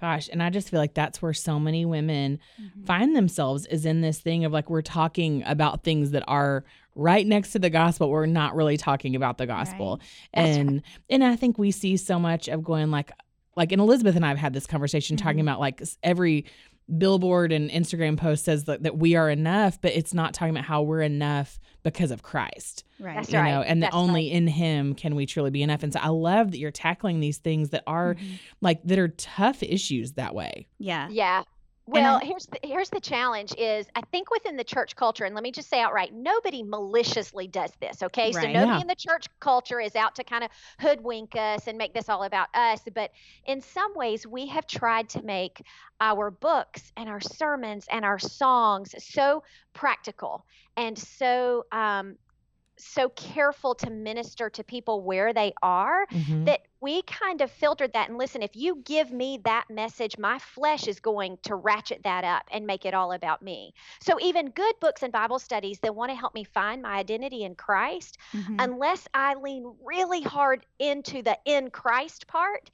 Gosh, 0.00 0.30
and 0.32 0.42
I 0.42 0.48
just 0.48 0.70
feel 0.70 0.80
like 0.80 0.94
that's 0.94 1.20
where 1.20 1.34
so 1.34 1.60
many 1.60 1.84
women 1.84 2.38
Mhm. 2.58 2.86
find 2.86 3.14
themselves 3.14 3.66
is 3.66 3.84
in 3.84 4.00
this 4.00 4.18
thing 4.18 4.46
of 4.46 4.52
like 4.52 4.70
we're 4.70 4.80
talking 4.80 5.42
about 5.44 5.84
things 5.84 6.12
that 6.12 6.24
are 6.26 6.64
right 6.94 7.26
next 7.26 7.52
to 7.52 7.58
the 7.58 7.68
gospel. 7.68 8.08
We're 8.08 8.24
not 8.24 8.54
really 8.54 8.78
talking 8.78 9.14
about 9.14 9.36
the 9.36 9.46
gospel. 9.46 10.00
That's 10.32 10.56
And 10.56 10.82
and 11.10 11.22
I 11.22 11.36
think 11.36 11.58
we 11.58 11.70
see 11.70 11.98
so 11.98 12.18
much 12.18 12.48
of 12.48 12.64
going 12.64 12.90
like 12.90 13.10
like 13.56 13.72
and 13.72 13.80
Elizabeth 13.80 14.16
and 14.16 14.24
I 14.24 14.28
have 14.28 14.38
had 14.38 14.54
this 14.54 14.66
conversation 14.66 15.18
talking 15.18 15.40
Mhm. 15.40 15.42
about 15.42 15.60
like 15.60 15.82
every 16.02 16.46
billboard 16.98 17.52
and 17.52 17.70
Instagram 17.70 18.16
post 18.16 18.44
says 18.44 18.64
that, 18.64 18.82
that 18.82 18.96
we 18.98 19.14
are 19.16 19.30
enough, 19.30 19.80
but 19.80 19.92
it's 19.92 20.14
not 20.14 20.34
talking 20.34 20.54
about 20.54 20.64
how 20.64 20.82
we're 20.82 21.02
enough 21.02 21.58
because 21.82 22.10
of 22.10 22.22
Christ. 22.22 22.84
Right. 22.98 23.16
That's 23.16 23.32
you 23.32 23.38
right. 23.38 23.50
know, 23.52 23.62
and 23.62 23.82
that 23.82 23.94
only 23.94 24.28
right. 24.30 24.36
in 24.36 24.46
him 24.46 24.94
can 24.94 25.14
we 25.14 25.24
truly 25.26 25.50
be 25.50 25.62
enough. 25.62 25.82
And 25.82 25.92
so 25.92 26.00
I 26.02 26.08
love 26.08 26.50
that 26.50 26.58
you're 26.58 26.70
tackling 26.70 27.20
these 27.20 27.38
things 27.38 27.70
that 27.70 27.82
are 27.86 28.14
Mhm. 28.16 28.38
like 28.60 28.82
that 28.84 28.98
are 28.98 29.08
tough 29.08 29.62
issues 29.62 30.12
that 30.12 30.34
way. 30.34 30.66
Yeah. 30.78 31.08
Yeah. 31.10 31.44
Well, 31.90 32.20
I- 32.22 32.24
here's 32.24 32.46
the, 32.46 32.58
here's 32.62 32.90
the 32.90 33.00
challenge 33.00 33.52
is 33.58 33.88
I 33.96 34.02
think 34.12 34.30
within 34.30 34.56
the 34.56 34.64
church 34.64 34.94
culture, 34.94 35.24
and 35.24 35.34
let 35.34 35.42
me 35.42 35.50
just 35.50 35.68
say 35.68 35.80
outright, 35.80 36.12
nobody 36.14 36.62
maliciously 36.62 37.48
does 37.48 37.72
this. 37.80 38.02
Okay, 38.02 38.32
so 38.32 38.46
nobody 38.46 38.78
Yeah. 38.78 38.80
in 38.80 38.86
the 38.86 38.94
church 38.94 39.26
culture 39.40 39.80
is 39.80 39.96
out 39.96 40.14
to 40.16 40.24
kind 40.24 40.44
of 40.44 40.50
hoodwink 40.80 41.34
us 41.36 41.66
and 41.66 41.76
make 41.78 41.92
this 41.92 42.08
all 42.08 42.22
about 42.22 42.48
us. 42.54 42.80
But 42.94 43.10
in 43.44 43.60
some 43.60 43.92
ways, 43.96 44.26
we 44.26 44.46
have 44.46 44.66
tried 44.66 45.08
to 45.10 45.22
make 45.22 45.62
our 46.00 46.30
books 46.30 46.92
and 46.96 47.08
our 47.08 47.20
sermons 47.20 47.86
and 47.90 48.04
our 48.04 48.18
songs 48.18 48.94
so 48.98 49.42
practical 49.72 50.46
and 50.76 50.96
so 50.98 51.64
um, 51.72 52.16
so 52.84 53.08
careful 53.10 53.74
to 53.74 53.90
minister 53.90 54.50
to 54.50 54.64
people 54.64 55.02
where 55.02 55.32
they 55.32 55.52
are 55.62 56.06
Mhm. 56.10 56.44
that 56.46 56.60
we 56.80 57.02
kind 57.02 57.40
of 57.40 57.50
filtered 57.50 57.92
that 57.92 58.08
and 58.08 58.18
listen 58.18 58.42
if 58.42 58.56
you 58.56 58.82
give 58.84 59.10
me 59.12 59.38
that 59.44 59.64
message 59.70 60.18
my 60.18 60.38
flesh 60.38 60.86
is 60.88 61.00
going 61.00 61.38
to 61.42 61.54
ratchet 61.54 62.02
that 62.04 62.24
up 62.24 62.44
and 62.50 62.66
make 62.66 62.84
it 62.86 62.94
all 62.94 63.12
about 63.12 63.42
me 63.42 63.72
so 64.00 64.18
even 64.20 64.50
good 64.50 64.74
books 64.80 65.02
and 65.02 65.12
bible 65.12 65.38
studies 65.38 65.78
that 65.80 65.94
want 65.94 66.10
to 66.10 66.16
help 66.16 66.34
me 66.34 66.44
find 66.44 66.82
my 66.82 66.96
identity 66.96 67.42
in 67.44 67.54
christ 67.54 68.18
Mhm. 68.32 68.70
unless 68.70 69.06
i 69.14 69.34
lean 69.34 69.64
really 69.84 70.22
hard 70.22 70.64
into 70.78 71.22
the 71.22 71.36
in 71.44 71.70
christ 71.70 72.26
part 72.26 72.70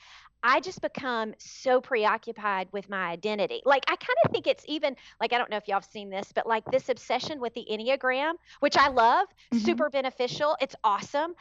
I 0.46 0.60
just 0.60 0.80
become 0.80 1.34
so 1.38 1.80
preoccupied 1.80 2.68
with 2.72 2.88
my 2.88 3.08
identity. 3.10 3.62
Like, 3.64 3.82
I 3.88 3.96
kind 3.96 4.16
of 4.24 4.30
think 4.32 4.46
it's 4.46 4.64
even 4.68 4.96
like, 5.20 5.32
I 5.32 5.38
don't 5.38 5.50
know 5.50 5.56
if 5.56 5.66
y'all 5.66 5.76
have 5.76 5.84
seen 5.84 6.10
this, 6.10 6.30
but 6.32 6.46
like 6.46 6.64
this 6.70 6.88
obsession 6.88 7.40
with 7.40 7.54
the 7.54 7.66
Enneagram, 7.70 8.34
which 8.60 8.76
I 8.76 8.88
love, 8.88 9.26
Mhm. 9.52 9.60
super 9.64 9.90
beneficial. 9.90 10.56
It's 10.60 10.76
awesome. 10.84 11.34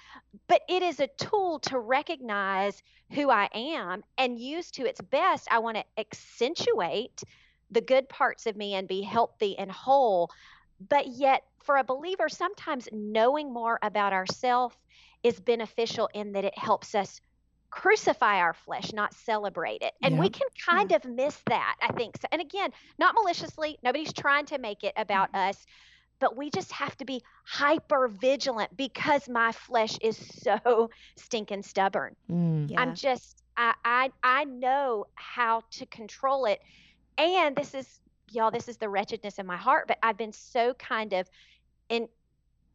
But 0.47 0.61
it 0.69 0.81
is 0.81 0.99
a 0.99 1.07
tool 1.07 1.59
to 1.59 1.79
recognize 1.79 2.81
who 3.11 3.29
I 3.29 3.49
am 3.53 4.03
and 4.17 4.39
use 4.39 4.71
to 4.71 4.85
its 4.85 5.01
best. 5.01 5.47
I 5.51 5.59
want 5.59 5.77
to 5.77 5.85
accentuate 5.97 7.23
the 7.71 7.81
good 7.81 8.09
parts 8.09 8.47
of 8.47 8.55
me 8.55 8.73
and 8.73 8.87
be 8.87 9.01
healthy 9.03 9.57
and 9.57 9.71
whole. 9.71 10.31
But 10.79 11.07
yet, 11.07 11.43
for 11.63 11.77
a 11.77 11.83
believer, 11.83 12.29
sometimes 12.29 12.89
knowing 12.91 13.53
more 13.53 13.79
about 13.81 14.13
ourselves 14.13 14.75
is 15.23 15.39
beneficial 15.39 16.09
in 16.13 16.33
that 16.33 16.45
it 16.45 16.57
helps 16.57 16.95
us 16.95 17.21
crucify 17.75 18.37
our 18.37 18.53
flesh, 18.53 18.93
not 18.93 19.13
celebrate 19.13 19.81
it. 19.81 19.93
And 20.01 20.17
we 20.17 20.29
can 20.29 20.47
kind 20.65 20.93
of 20.93 21.03
miss 21.03 21.37
that, 21.47 21.75
I 21.81 21.91
think. 21.91 22.15
So, 22.21 22.27
and 22.31 22.41
again, 22.41 22.71
not 22.97 23.15
maliciously, 23.15 23.77
nobody's 23.83 24.13
trying 24.13 24.45
to 24.45 24.57
make 24.57 24.85
it 24.85 24.93
about 24.95 25.35
us, 25.35 25.65
but 26.19 26.37
we 26.37 26.49
just 26.49 26.71
have 26.71 26.95
to 26.97 27.05
be 27.05 27.21
hyper 27.43 28.07
vigilant 28.07 28.75
because 28.77 29.27
my 29.27 29.51
flesh 29.51 29.97
is 30.01 30.17
so 30.17 30.89
stinking 31.17 31.63
stubborn. 31.63 32.15
Mm. 32.31 32.71
Yeah. 32.71 32.79
I'm 32.79 32.95
just 32.95 33.43
I, 33.57 33.73
I 33.83 34.11
I 34.23 34.45
know 34.45 35.07
how 35.15 35.61
to 35.71 35.85
control 35.87 36.45
it. 36.45 36.61
And 37.17 37.57
this 37.57 37.73
is 37.73 37.99
y'all, 38.31 38.51
this 38.51 38.69
is 38.69 38.77
the 38.77 38.87
wretchedness 38.87 39.37
in 39.37 39.45
my 39.45 39.57
heart, 39.57 39.89
but 39.89 39.97
I've 40.01 40.17
been 40.17 40.33
so 40.33 40.73
kind 40.75 41.11
of 41.11 41.29
in 41.89 42.07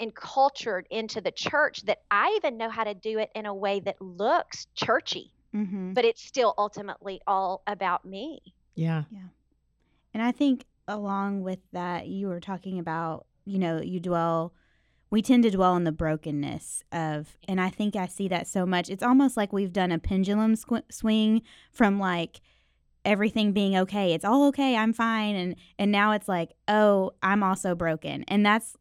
encultured 0.01 0.87
into 0.91 1.21
the 1.21 1.31
church 1.31 1.83
that 1.83 1.99
I 2.11 2.35
even 2.37 2.57
know 2.57 2.69
how 2.71 2.85
to 2.85 2.95
do 2.95 3.19
it 3.19 3.31
in 3.35 3.47
a 3.47 3.55
way 3.55 3.79
that 3.81 4.01
looks 4.01 4.67
churchy, 4.75 5.33
Mm-hmm. 5.55 5.95
but 5.95 6.05
it's 6.05 6.23
still 6.23 6.55
ultimately 6.57 7.21
all 7.27 7.63
about 7.67 8.05
me. 8.05 8.41
Yeah. 8.77 9.03
Yeah. 9.11 9.29
And 10.15 10.23
I 10.23 10.31
think 10.33 10.65
along 10.87 11.43
with 11.43 11.59
that, 11.73 12.07
you 12.07 12.29
were 12.29 12.39
talking 12.41 12.79
about, 12.79 13.27
you 13.45 13.59
know, 13.59 13.81
you 13.81 13.99
dwell, 13.99 14.53
we 15.11 15.23
tend 15.23 15.43
to 15.43 15.51
dwell 15.51 15.73
on 15.73 15.83
the 15.83 15.91
brokenness 15.91 16.85
of, 16.93 17.37
and 17.49 17.61
I 17.61 17.69
think 17.69 17.97
I 17.97 18.07
see 18.07 18.29
that 18.29 18.47
so 18.47 18.65
much. 18.65 18.89
It's 18.89 19.03
almost 19.03 19.37
like 19.37 19.53
we've 19.53 19.73
done 19.73 19.91
a 19.91 19.99
pendulum 19.99 20.55
squ- 20.55 20.85
swing 20.91 21.43
from 21.73 21.99
like 21.99 22.41
everything 23.05 23.53
being 23.53 23.77
okay. 23.77 24.13
It's 24.13 24.25
all 24.25 24.47
okay. 24.49 24.77
I'm 24.77 24.93
fine. 24.93 25.35
And, 25.35 25.57
and 25.81 25.91
now 25.91 26.13
it's 26.13 26.29
like, 26.29 26.53
oh, 26.69 27.11
I'm 27.25 27.43
also 27.43 27.75
broken. 27.75 28.25
And 28.29 28.47
that's, 28.47 28.77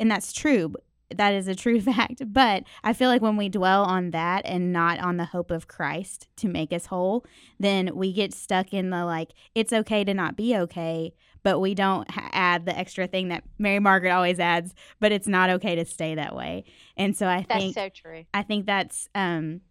and 0.00 0.10
that's 0.10 0.32
true. 0.32 0.74
That 1.14 1.32
is 1.32 1.48
a 1.48 1.54
true 1.54 1.80
fact. 1.92 2.22
But 2.32 2.64
I 2.84 2.92
feel 2.92 3.08
like 3.08 3.22
when 3.22 3.36
we 3.38 3.48
dwell 3.48 3.82
on 3.84 4.10
that 4.10 4.44
and 4.44 4.72
not 4.72 4.98
on 5.00 5.16
the 5.16 5.24
hope 5.24 5.50
of 5.50 5.66
Christ 5.66 6.28
to 6.36 6.48
make 6.48 6.72
us 6.72 6.86
whole, 6.86 7.24
then 7.58 7.96
we 7.96 8.12
get 8.12 8.34
stuck 8.34 8.74
in 8.74 8.90
the 8.90 9.04
like, 9.06 9.30
it's 9.54 9.72
okay 9.72 10.04
to 10.04 10.12
not 10.12 10.36
be 10.36 10.54
okay, 10.56 11.14
but 11.42 11.60
we 11.60 11.74
don't 11.74 12.10
ha- 12.10 12.28
add 12.32 12.66
the 12.66 12.76
extra 12.78 13.06
thing 13.06 13.28
that 13.28 13.42
Mary 13.58 13.78
Margaret 13.78 14.10
always 14.10 14.38
adds, 14.38 14.74
but 15.00 15.10
it's 15.12 15.26
not 15.26 15.48
okay 15.48 15.74
to 15.76 15.84
stay 15.86 16.14
that 16.14 16.36
way. 16.36 16.64
And 16.96 17.16
so 17.16 17.26
I 17.26 17.36
think 17.38 17.48
That's 17.48 17.60
think 17.62 17.74
so 17.74 17.88
true. 17.88 18.24
I 18.34 18.42
think 18.42 18.66
that's 18.66 19.08
um, 19.14 19.62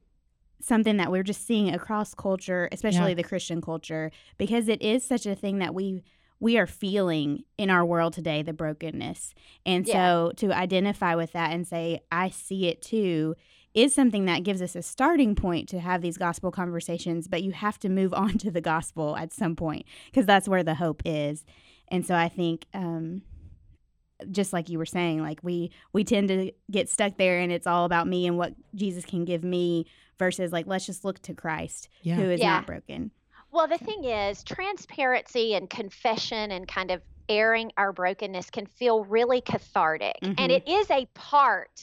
something 0.60 0.98
that 0.98 1.12
we're 1.12 1.22
just 1.24 1.46
seeing 1.46 1.72
across 1.74 2.16
culture, 2.16 2.68
especially 2.72 3.10
Yeah. 3.10 3.16
the 3.16 3.24
Christian 3.24 3.62
culture, 3.62 4.12
because 4.40 4.68
it 4.68 4.82
is 4.82 5.06
such 5.06 5.28
a 5.28 5.36
thing 5.36 5.60
that 5.60 5.76
we 5.76 6.02
we 6.40 6.58
are 6.58 6.68
feeling 6.68 7.44
in 7.58 7.70
our 7.70 7.86
world 7.86 8.14
today, 8.14 8.42
the 8.44 8.54
brokenness. 8.54 9.34
And 9.66 9.88
Yeah. 9.88 9.94
so 9.94 10.32
to 10.38 10.52
identify 10.56 11.16
with 11.16 11.32
that 11.34 11.52
and 11.52 11.68
say, 11.68 12.02
I 12.12 12.30
see 12.30 12.68
it 12.68 12.82
too, 12.82 13.36
is 13.74 13.94
something 13.94 14.26
that 14.26 14.44
gives 14.44 14.62
us 14.62 14.76
a 14.76 14.82
starting 14.82 15.36
point 15.36 15.68
to 15.70 15.80
have 15.80 16.02
these 16.02 16.18
gospel 16.18 16.52
conversations, 16.52 17.28
but 17.28 17.44
you 17.44 17.52
have 17.52 17.80
to 17.80 17.90
move 17.90 18.14
on 18.24 18.38
to 18.40 18.52
the 18.52 18.62
gospel 18.62 19.16
at 19.18 19.34
some 19.34 19.56
point 19.56 19.86
because 20.06 20.26
that's 20.26 20.48
where 20.48 20.64
the 20.64 20.76
hope 20.76 21.02
is. 21.06 21.44
And 21.90 22.06
so 22.06 22.16
I 22.16 22.30
think 22.30 22.66
um, 22.74 23.22
just 24.32 24.52
like 24.52 24.68
you 24.70 24.78
were 24.80 24.86
saying 24.86 25.22
like 25.22 25.40
we 25.44 25.72
we 25.94 26.04
tend 26.04 26.28
to 26.28 26.52
get 26.72 26.90
stuck 26.90 27.18
there 27.18 27.40
and 27.40 27.52
it's 27.52 27.68
all 27.68 27.86
about 27.86 28.08
me 28.08 28.26
and 28.26 28.36
what 28.36 28.52
jesus 28.74 29.06
can 29.06 29.26
give 29.26 29.44
me 29.44 29.86
versus 30.18 30.52
like 30.52 30.66
let's 30.66 30.88
just 30.88 31.06
look 31.06 31.22
to 31.22 31.36
christ 31.36 31.88
Yeah. 32.02 32.16
who 32.16 32.24
is 32.32 32.40
Yeah. 32.42 32.56
not 32.56 32.66
broken 32.66 33.12
Well, 33.52 33.68
the 33.68 33.78
thing 33.78 34.04
is, 34.04 34.44
transparency 34.44 35.56
and 35.56 35.70
confession 35.70 36.52
and 36.52 36.68
kind 36.68 36.92
of 36.92 37.02
airing 37.30 37.72
our 37.78 37.92
brokenness 37.94 38.50
can 38.50 38.66
feel 38.66 39.04
really 39.04 39.42
cathartic. 39.42 40.16
Mhm. 40.22 40.38
And 40.38 40.52
it 40.52 40.68
is 40.68 40.90
a 40.92 41.06
part 41.16 41.82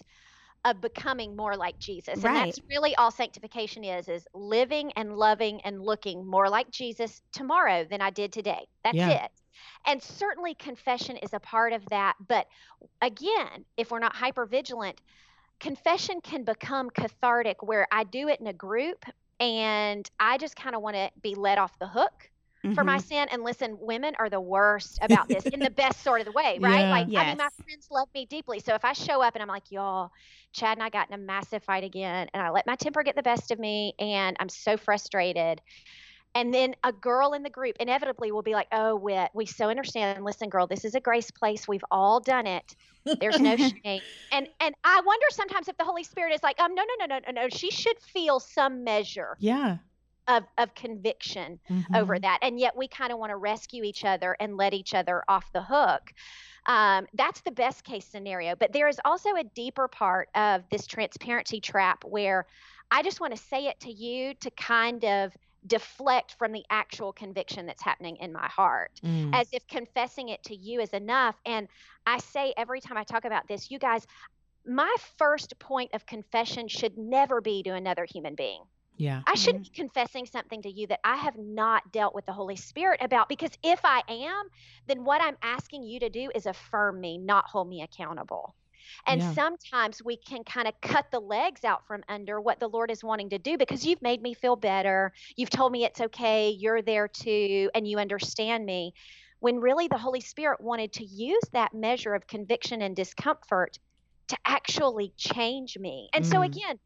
of 0.65 0.81
becoming 0.81 1.37
more 1.37 1.57
like 1.57 1.79
Jesus. 1.79 2.25
And 2.25 2.35
that's 2.37 2.59
really 2.71 2.97
all 2.97 3.11
sanctification 3.11 3.85
is 3.85 4.09
is 4.09 4.29
living 4.35 4.93
and 4.95 5.17
loving 5.17 5.61
and 5.63 5.83
looking 5.83 6.27
more 6.27 6.49
like 6.51 6.71
Jesus 6.71 7.23
tomorrow 7.33 7.85
than 7.85 8.03
I 8.03 8.11
did 8.11 8.33
today. 8.33 8.67
That's 8.85 9.07
Yeah. 9.07 9.09
it. 9.09 9.31
And 9.87 10.03
certainly 10.03 10.55
confession 10.55 11.19
is 11.19 11.35
a 11.35 11.41
part 11.41 11.73
of 11.75 11.87
that, 11.91 12.17
but 12.21 12.47
again, 13.03 13.67
if 13.77 13.91
we're 13.91 14.01
not 14.01 14.17
hyper 14.17 14.47
vigilant, 14.47 15.01
confession 15.61 16.21
can 16.23 16.45
become 16.45 16.91
cathartic 16.91 17.63
where 17.63 17.87
I 17.93 18.05
do 18.05 18.29
it 18.29 18.41
in 18.41 18.47
a 18.49 18.53
group 18.53 19.05
and 19.41 20.09
I 20.19 20.39
just 20.39 20.57
kind 20.57 20.75
of 20.75 20.83
want 20.83 20.97
to 20.97 21.11
be 21.23 21.35
let 21.35 21.59
off 21.59 21.79
the 21.79 21.87
hook 21.89 22.13
for 22.73 22.85
my 22.85 22.97
Mhm. 22.97 22.99
sin. 22.99 23.29
And 23.31 23.43
listen, 23.43 23.77
women 23.81 24.15
are 24.19 24.29
the 24.31 24.41
worst 24.41 24.99
about 25.03 25.31
this 25.31 25.49
in 25.51 25.63
the 25.63 25.71
best 25.71 26.03
sort 26.03 26.21
of 26.21 26.27
the 26.27 26.33
way, 26.33 26.59
right? 26.61 26.87
Yeah. 26.87 26.91
Like, 26.91 27.09
I 27.17 27.25
mean, 27.25 27.37
my 27.39 27.49
friends 27.65 27.87
love 27.91 28.09
me 28.15 28.27
deeply. 28.27 28.61
So 28.61 28.75
if 28.75 28.85
I 28.85 28.93
show 28.93 29.23
up 29.23 29.35
and 29.35 29.43
I'm 29.43 29.49
like, 29.49 29.71
y'all, 29.71 30.11
Chad 30.53 30.77
and 30.77 30.83
I 30.83 30.91
got 30.91 31.09
in 31.09 31.15
a 31.15 31.19
massive 31.23 31.63
fight 31.65 31.85
again, 31.85 32.29
and 32.33 32.43
I 32.43 32.51
let 32.51 32.67
my 32.67 32.77
temper 32.77 33.03
get 33.03 33.17
the 33.17 33.23
best 33.23 33.51
of 33.51 33.59
me, 33.59 33.95
and 33.99 34.37
I'm 34.41 34.49
so 34.49 34.77
frustrated. 34.77 35.61
And 36.35 36.53
then 36.53 36.75
a 36.83 36.93
girl 36.93 37.33
in 37.35 37.43
the 37.43 37.51
group 37.51 37.77
inevitably 37.81 38.33
will 38.33 38.43
be 38.43 38.55
like, 38.55 38.69
oh, 38.73 38.97
Whit, 38.97 39.31
we 39.35 39.47
so 39.47 39.69
understand. 39.71 40.25
Listen, 40.25 40.49
girl, 40.49 40.67
this 40.67 40.85
is 40.85 40.95
a 40.95 41.01
grace 41.01 41.31
place. 41.31 41.69
We've 41.69 41.85
all 41.91 42.21
done 42.21 42.47
it. 42.47 42.75
There's 43.21 43.41
no 43.41 43.57
shame. 43.85 44.03
And 44.33 44.49
and 44.61 44.75
I 44.85 45.01
wonder 45.05 45.27
sometimes 45.31 45.69
if 45.69 45.77
the 45.77 45.85
Holy 45.85 46.05
Spirit 46.05 46.35
is 46.35 46.43
like, 46.43 46.61
um, 46.61 46.75
no, 46.75 46.83
no, 46.83 47.07
no, 47.07 47.17
no, 47.17 47.21
no, 47.27 47.43
no. 47.43 47.49
She 47.49 47.71
should 47.71 47.99
feel 48.01 48.41
some 48.41 48.85
measure 48.85 49.39
Yeah. 49.39 49.79
of, 50.27 50.45
of 50.57 50.75
conviction 50.75 51.61
over 51.95 52.19
Mhm. 52.19 52.23
that. 52.23 52.39
And 52.43 52.59
yet 52.59 52.77
we 52.77 52.89
kind 52.89 53.13
of 53.13 53.19
want 53.19 53.31
to 53.31 53.37
rescue 53.37 53.85
each 53.85 54.05
other 54.05 54.37
and 54.41 54.57
let 54.57 54.73
each 54.73 54.95
other 54.95 55.23
off 55.29 55.51
the 55.53 55.63
hook. 55.63 56.13
Um, 56.67 57.07
that's 57.13 57.43
the 57.43 57.53
best 57.53 57.85
case 57.85 58.07
scenario. 58.07 58.57
But 58.57 58.73
there 58.73 58.89
is 58.89 58.99
also 59.05 59.31
a 59.37 59.45
deeper 59.45 59.87
part 59.89 60.29
of 60.35 60.63
this 60.71 60.87
transparency 60.87 61.61
trap 61.61 62.05
where 62.05 62.47
I 62.91 63.03
just 63.03 63.21
want 63.21 63.37
to 63.37 63.43
say 63.43 63.67
it 63.67 63.81
to 63.81 63.93
you 63.93 64.35
to 64.41 64.51
kind 64.53 65.05
of 65.05 65.33
deflect 65.67 66.35
from 66.39 66.53
the 66.53 66.65
actual 66.71 67.13
conviction 67.13 67.67
that's 67.67 67.83
happening 67.83 68.17
in 68.17 68.33
my 68.33 68.49
heart 68.49 69.01
Mm. 69.03 69.35
as 69.35 69.49
if 69.53 69.67
confessing 69.67 70.29
it 70.29 70.43
to 70.45 70.55
you 70.55 70.81
is 70.81 70.91
enough. 70.91 71.37
And 71.47 71.69
I 72.07 72.19
say 72.19 72.53
every 72.57 72.81
time 72.81 72.97
I 72.97 73.05
talk 73.05 73.25
about 73.25 73.49
this, 73.49 73.71
you 73.71 73.79
guys, 73.79 74.07
my 74.67 74.95
first 75.19 75.59
point 75.59 75.91
of 75.95 76.07
confession 76.07 76.69
should 76.69 76.97
never 76.99 77.41
be 77.41 77.63
to 77.63 77.71
another 77.75 78.05
human 78.05 78.35
being. 78.35 78.63
Yeah. 78.97 79.23
I 79.27 79.35
shouldn't 79.35 79.65
be 79.65 79.71
confessing 79.71 80.27
something 80.27 80.63
to 80.63 80.71
you 80.71 80.87
that 80.87 81.01
I 81.05 81.17
have 81.17 81.37
not 81.37 81.91
dealt 81.93 82.15
with 82.15 82.27
the 82.27 82.33
Holy 82.33 82.57
Spirit 82.57 83.01
about 83.03 83.29
because 83.29 83.51
if 83.63 83.81
I 83.85 84.03
am, 84.09 84.49
then 84.87 85.05
what 85.05 85.21
I'm 85.21 85.37
asking 85.43 85.83
you 85.83 86.01
to 86.01 86.11
do 86.11 86.31
is 86.35 86.47
affirm 86.47 87.01
me, 87.01 87.19
not 87.19 87.47
hold 87.47 87.69
me 87.69 87.83
accountable. 87.83 88.55
And 89.07 89.23
Yeah. 89.23 89.37
sometimes 89.37 90.03
we 90.05 90.17
can 90.17 90.45
kind 90.45 90.69
of 90.69 90.75
cut 90.81 91.07
the 91.11 91.21
legs 91.21 91.65
out 91.65 91.87
from 91.87 92.03
under 92.09 92.41
what 92.41 92.61
the 92.61 92.69
Lord 92.69 92.91
is 92.91 93.03
wanting 93.05 93.31
to 93.31 93.39
do 93.39 93.57
because 93.59 93.85
you've 93.85 94.03
made 94.03 94.23
me 94.23 94.35
feel 94.35 94.57
better. 94.57 95.13
You've 95.37 95.51
told 95.51 95.73
me 95.73 95.85
it's 95.85 96.01
okay. 96.01 96.51
You're 96.51 96.83
there 96.83 97.09
too, 97.09 97.71
and 97.75 97.87
you 97.87 97.99
understand 97.99 98.65
me. 98.67 98.93
When 99.41 99.61
really 99.61 99.89
the 99.89 99.99
Holy 99.99 100.21
Spirit 100.21 100.61
wanted 100.61 100.93
to 100.95 101.05
use 101.05 101.43
that 101.53 101.75
measure 101.75 102.15
of 102.15 102.27
conviction 102.27 102.83
and 102.83 102.97
discomfort 102.97 103.79
to 104.29 104.37
actually 104.47 105.13
change 105.17 105.79
me. 105.79 106.09
And 106.15 106.25
so, 106.25 106.43
Mm. 106.43 106.43
again, 106.43 106.79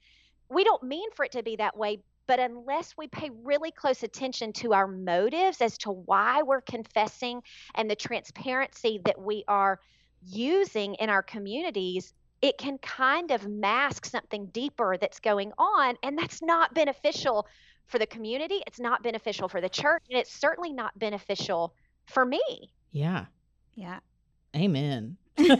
we 0.51 0.65
don't 0.65 0.83
mean 0.83 1.11
for 1.13 1.25
it 1.25 1.33
to 1.33 1.43
be 1.43 1.57
that 1.57 1.77
way, 1.77 1.99
but 2.27 2.39
unless 2.39 2.95
we 2.97 3.09
pay 3.09 3.31
really 3.45 3.71
close 3.73 4.03
attention 4.03 4.53
to 4.55 4.73
our 4.75 4.87
motives 4.87 5.61
as 5.61 5.79
to 5.79 5.91
why 5.91 6.43
we're 6.43 6.61
confessing 6.63 7.43
and 7.75 7.91
the 7.91 7.97
transparency 7.97 9.01
that 9.05 9.21
we 9.21 9.45
are 9.49 9.79
using 10.23 10.95
in 10.95 11.11
our 11.11 11.23
communities, 11.23 12.13
it 12.43 12.59
can 12.59 12.79
kind 12.79 13.31
of 13.31 13.49
mask 13.49 14.07
something 14.07 14.47
deeper 14.47 14.97
that's 15.01 15.21
going 15.21 15.53
on. 15.59 15.97
And 16.03 16.17
that's 16.17 16.43
not 16.43 16.75
beneficial 16.75 17.47
for 17.87 17.99
the 17.99 18.07
community. 18.07 18.63
It's 18.67 18.79
not 18.79 19.03
beneficial 19.03 19.49
for 19.49 19.61
the 19.61 19.69
church. 19.69 20.05
And 20.11 20.19
it's 20.19 20.33
certainly 20.33 20.73
not 20.73 20.97
beneficial 20.99 21.75
for 22.07 22.25
me. 22.25 22.71
Yeah. 22.93 23.27
yeah 23.75 23.99
Amen. 24.57 25.17
I'm 25.39 25.59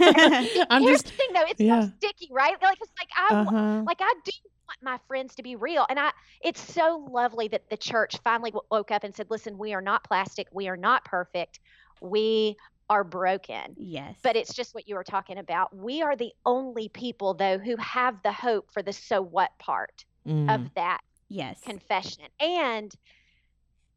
I'm 0.71 0.83
Here's 0.83 1.03
just 1.03 1.07
the 1.07 1.11
thing 1.13 1.29
though, 1.35 1.45
it's 1.49 1.61
yeah. 1.61 1.83
so 1.83 1.93
sticky, 1.99 2.29
right? 2.33 2.57
Like 2.61 2.79
it's 2.81 2.93
like 2.99 3.11
I 3.17 3.35
uh-huh. 3.35 3.83
like 3.87 4.01
I 4.01 4.13
do 4.25 4.33
want 4.67 4.79
my 4.83 4.99
friends 5.07 5.35
to 5.37 5.43
be 5.43 5.57
real, 5.57 5.87
and 5.89 6.01
I 6.01 6.11
it's 6.41 6.61
so 6.61 7.07
lovely 7.11 7.49
that 7.49 7.71
the 7.71 7.77
church 7.77 8.17
finally 8.25 8.53
woke 8.71 8.91
up 8.91 9.05
and 9.05 9.15
said, 9.15 9.27
"Listen, 9.31 9.57
we 9.57 9.75
are 9.75 9.81
not 9.81 10.03
plastic, 10.05 10.49
we 10.53 10.69
are 10.69 10.77
not 10.77 11.05
perfect, 11.05 11.61
we 12.01 12.57
are 12.89 13.05
broken." 13.05 13.77
yes 13.77 14.19
But 14.23 14.37
it's 14.37 14.55
just 14.55 14.75
what 14.75 14.89
you 14.89 14.95
were 14.97 15.05
talking 15.05 15.39
about. 15.39 15.75
We 15.75 16.03
are 16.03 16.17
the 16.17 16.33
only 16.45 16.89
people 16.89 17.35
though 17.35 17.59
who 17.59 17.77
have 17.77 18.23
the 18.23 18.33
hope 18.33 18.71
for 18.73 18.83
the 18.83 18.93
so 18.93 19.23
what 19.23 19.51
part 19.59 20.05
Mm. 20.27 20.49
of 20.49 20.75
that 20.75 21.01
yes 21.29 21.61
confession. 21.63 22.25
And 22.41 22.93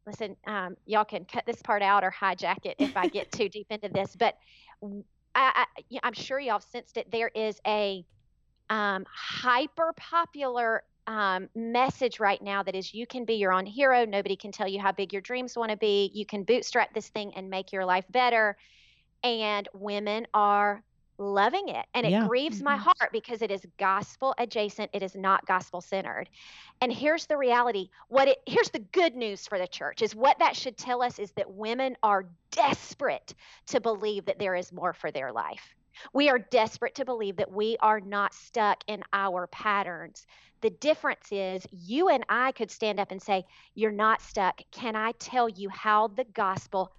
listen, 0.06 0.36
um, 0.46 0.76
y'all 0.86 1.04
can 1.04 1.24
cut 1.24 1.44
this 1.46 1.62
part 1.62 1.82
out 1.82 2.04
or 2.04 2.12
hijack 2.12 2.64
it 2.64 2.76
if 2.78 2.96
I 2.96 3.08
get 3.08 3.30
too 3.32 3.48
deep 3.48 3.66
into 3.70 3.88
this, 3.88 4.14
but 4.16 4.34
I, 5.34 5.66
I'm 6.02 6.12
sure 6.12 6.38
y'all 6.38 6.54
have 6.54 6.64
sensed 6.64 6.96
it. 6.96 7.10
There 7.10 7.30
is 7.34 7.58
a 7.66 8.04
um, 8.70 9.04
hyper 9.14 9.92
popular 9.96 10.82
um, 11.06 11.48
message 11.54 12.20
right 12.20 12.40
now 12.42 12.62
that 12.62 12.74
is 12.74 12.94
you 12.94 13.06
can 13.06 13.24
be 13.24 13.34
your 13.34 13.52
own 13.52 13.66
hero. 13.66 14.04
Nobody 14.04 14.36
can 14.36 14.52
tell 14.52 14.68
you 14.68 14.80
how 14.80 14.92
big 14.92 15.12
your 15.12 15.22
dreams 15.22 15.56
want 15.56 15.70
to 15.70 15.76
be. 15.76 16.10
You 16.14 16.26
can 16.26 16.44
bootstrap 16.44 16.94
this 16.94 17.08
thing 17.08 17.32
and 17.34 17.50
make 17.50 17.72
your 17.72 17.84
life 17.84 18.04
better. 18.10 18.56
And 19.22 19.68
women 19.74 20.26
are 20.34 20.82
loving 21.18 21.68
it. 21.68 21.86
And 21.94 22.06
it 22.06 22.18
Yeah. 22.18 22.18
grieves 22.18 22.62
my 22.62 22.76
Mhm. 22.76 22.78
heart 22.78 23.12
because 23.12 23.42
it 23.42 23.50
is 23.50 23.64
gospel 23.78 24.34
adjacent. 24.38 24.90
It 24.92 25.02
is 25.02 25.14
not 25.14 25.46
gospel 25.46 25.80
centered. 25.80 26.28
And 26.80 26.92
here's 26.92 27.26
the 27.26 27.36
reality. 27.36 27.88
What 28.08 28.28
it 28.28 28.38
here's 28.46 28.70
the 28.70 28.78
good 28.80 29.14
news 29.14 29.46
for 29.46 29.58
the 29.58 29.66
church 29.68 30.02
is 30.02 30.14
what 30.14 30.38
that 30.38 30.56
should 30.56 30.76
tell 30.76 31.02
us 31.02 31.18
is 31.18 31.32
that 31.32 31.50
women 31.50 31.96
are 32.02 32.30
desperate 32.50 33.34
to 33.68 33.80
believe 33.80 34.26
that 34.26 34.38
there 34.38 34.54
is 34.54 34.72
more 34.72 34.92
for 34.92 35.10
their 35.10 35.32
life. 35.32 35.74
We 36.12 36.28
are 36.30 36.38
desperate 36.38 36.94
to 36.96 37.04
believe 37.04 37.36
that 37.36 37.50
we 37.52 37.76
are 37.80 38.00
not 38.00 38.34
stuck 38.34 38.82
in 38.86 39.02
our 39.12 39.46
patterns. 39.48 40.26
The 40.62 40.70
difference 40.70 41.30
is 41.32 41.66
you 41.70 42.08
and 42.08 42.24
I 42.28 42.52
could 42.52 42.70
stand 42.70 42.98
up 43.00 43.10
and 43.10 43.22
say, 43.22 43.44
You're 43.74 43.92
not 43.92 44.20
stuck. 44.22 44.60
Can 44.72 44.96
I 44.96 45.12
tell 45.12 45.48
you 45.48 45.68
how 45.68 46.08
the 46.08 46.24
gospel 46.24 46.92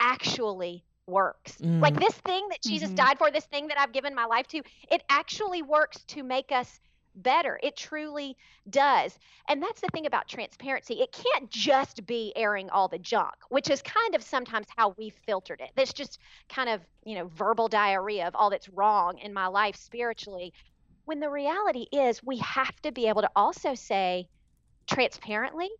actually 0.00 0.84
works? 1.06 1.56
Mm. 1.58 1.80
Like 1.80 1.98
this 1.98 2.14
thing 2.14 2.48
that 2.50 2.62
Jesus 2.62 2.90
Mhm. 2.90 2.96
died 2.96 3.18
for, 3.18 3.30
this 3.30 3.46
thing 3.46 3.68
that 3.68 3.78
I've 3.78 3.92
given 3.92 4.14
my 4.14 4.24
life 4.24 4.46
to, 4.48 4.62
it 4.90 5.02
actually 5.08 5.62
works 5.62 6.02
to 6.04 6.22
make 6.22 6.52
us 6.52 6.80
better. 7.16 7.60
It 7.62 7.76
truly 7.76 8.36
does. 8.68 9.16
And 9.48 9.62
that's 9.62 9.80
the 9.80 9.88
thing 9.92 10.06
about 10.06 10.26
transparency. 10.28 11.00
It 11.00 11.12
can't 11.12 11.48
just 11.48 12.04
be 12.06 12.32
airing 12.34 12.70
all 12.70 12.88
the 12.88 12.98
junk, 12.98 13.34
which 13.50 13.70
is 13.70 13.82
kind 13.82 14.14
of 14.14 14.22
sometimes 14.22 14.66
how 14.76 14.94
we 14.98 15.10
filtered 15.10 15.60
it. 15.60 15.70
That's 15.76 15.92
just 15.92 16.18
kind 16.48 16.68
of, 16.68 16.80
you 17.04 17.14
know, 17.14 17.28
verbal 17.28 17.68
diarrhea 17.68 18.26
of 18.26 18.34
all 18.34 18.50
that's 18.50 18.68
wrong 18.68 19.18
in 19.18 19.32
my 19.32 19.46
life 19.46 19.76
spiritually. 19.76 20.52
When 21.04 21.20
the 21.20 21.30
reality 21.30 21.86
is 21.92 22.22
we 22.22 22.38
have 22.38 22.74
to 22.82 22.90
be 22.90 23.06
able 23.06 23.22
to 23.22 23.30
also 23.36 23.74
say 23.74 24.26
transparently, 24.86 25.70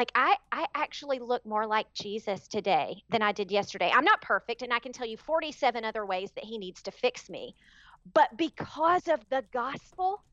like 0.00 0.10
I 0.14 0.34
I 0.50 0.64
actually 0.74 1.18
look 1.18 1.44
more 1.44 1.66
like 1.66 1.92
Jesus 1.92 2.48
today 2.48 3.02
than 3.10 3.20
I 3.20 3.32
did 3.32 3.50
yesterday. 3.50 3.90
I'm 3.94 4.04
not 4.04 4.22
perfect 4.22 4.62
and 4.62 4.72
I 4.72 4.78
can 4.78 4.92
tell 4.92 5.06
you 5.06 5.18
47 5.18 5.84
other 5.84 6.06
ways 6.06 6.30
that 6.36 6.44
he 6.44 6.56
needs 6.56 6.80
to 6.84 6.90
fix 6.90 7.28
me. 7.28 7.54
But 8.14 8.34
because 8.38 9.08
of 9.08 9.20
the 9.28 9.44
gospel, 9.52 10.24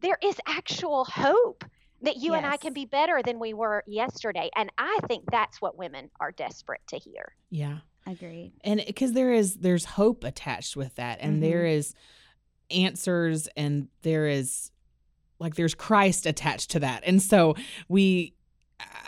there 0.00 0.18
is 0.20 0.36
actual 0.48 1.04
hope 1.04 1.64
that 2.02 2.16
you 2.16 2.34
and 2.34 2.44
I 2.44 2.56
can 2.56 2.72
be 2.72 2.84
better 2.84 3.22
than 3.24 3.38
we 3.38 3.54
were 3.54 3.84
yesterday. 3.86 4.50
And 4.56 4.70
I 4.76 4.98
think 5.06 5.22
that's 5.30 5.60
what 5.60 5.78
women 5.78 6.10
are 6.18 6.32
desperate 6.32 6.80
to 6.88 6.98
hear. 6.98 7.32
Yeah. 7.50 7.78
Agreed. 8.08 8.52
and 8.64 8.82
because 8.84 9.12
there 9.12 9.32
is 9.32 9.54
there's 9.58 9.84
hope 9.84 10.24
attached 10.24 10.76
with 10.76 10.96
that 10.96 11.20
and 11.22 11.36
Mhm. 11.38 11.40
there 11.42 11.64
is 11.64 11.94
answers 12.70 13.46
and 13.56 13.88
there 14.02 14.26
is 14.26 14.72
like 15.38 15.54
there's 15.54 15.74
christ 15.74 16.26
attached 16.26 16.70
to 16.72 16.80
that 16.80 17.02
and 17.06 17.22
so 17.22 17.54
we 17.88 18.34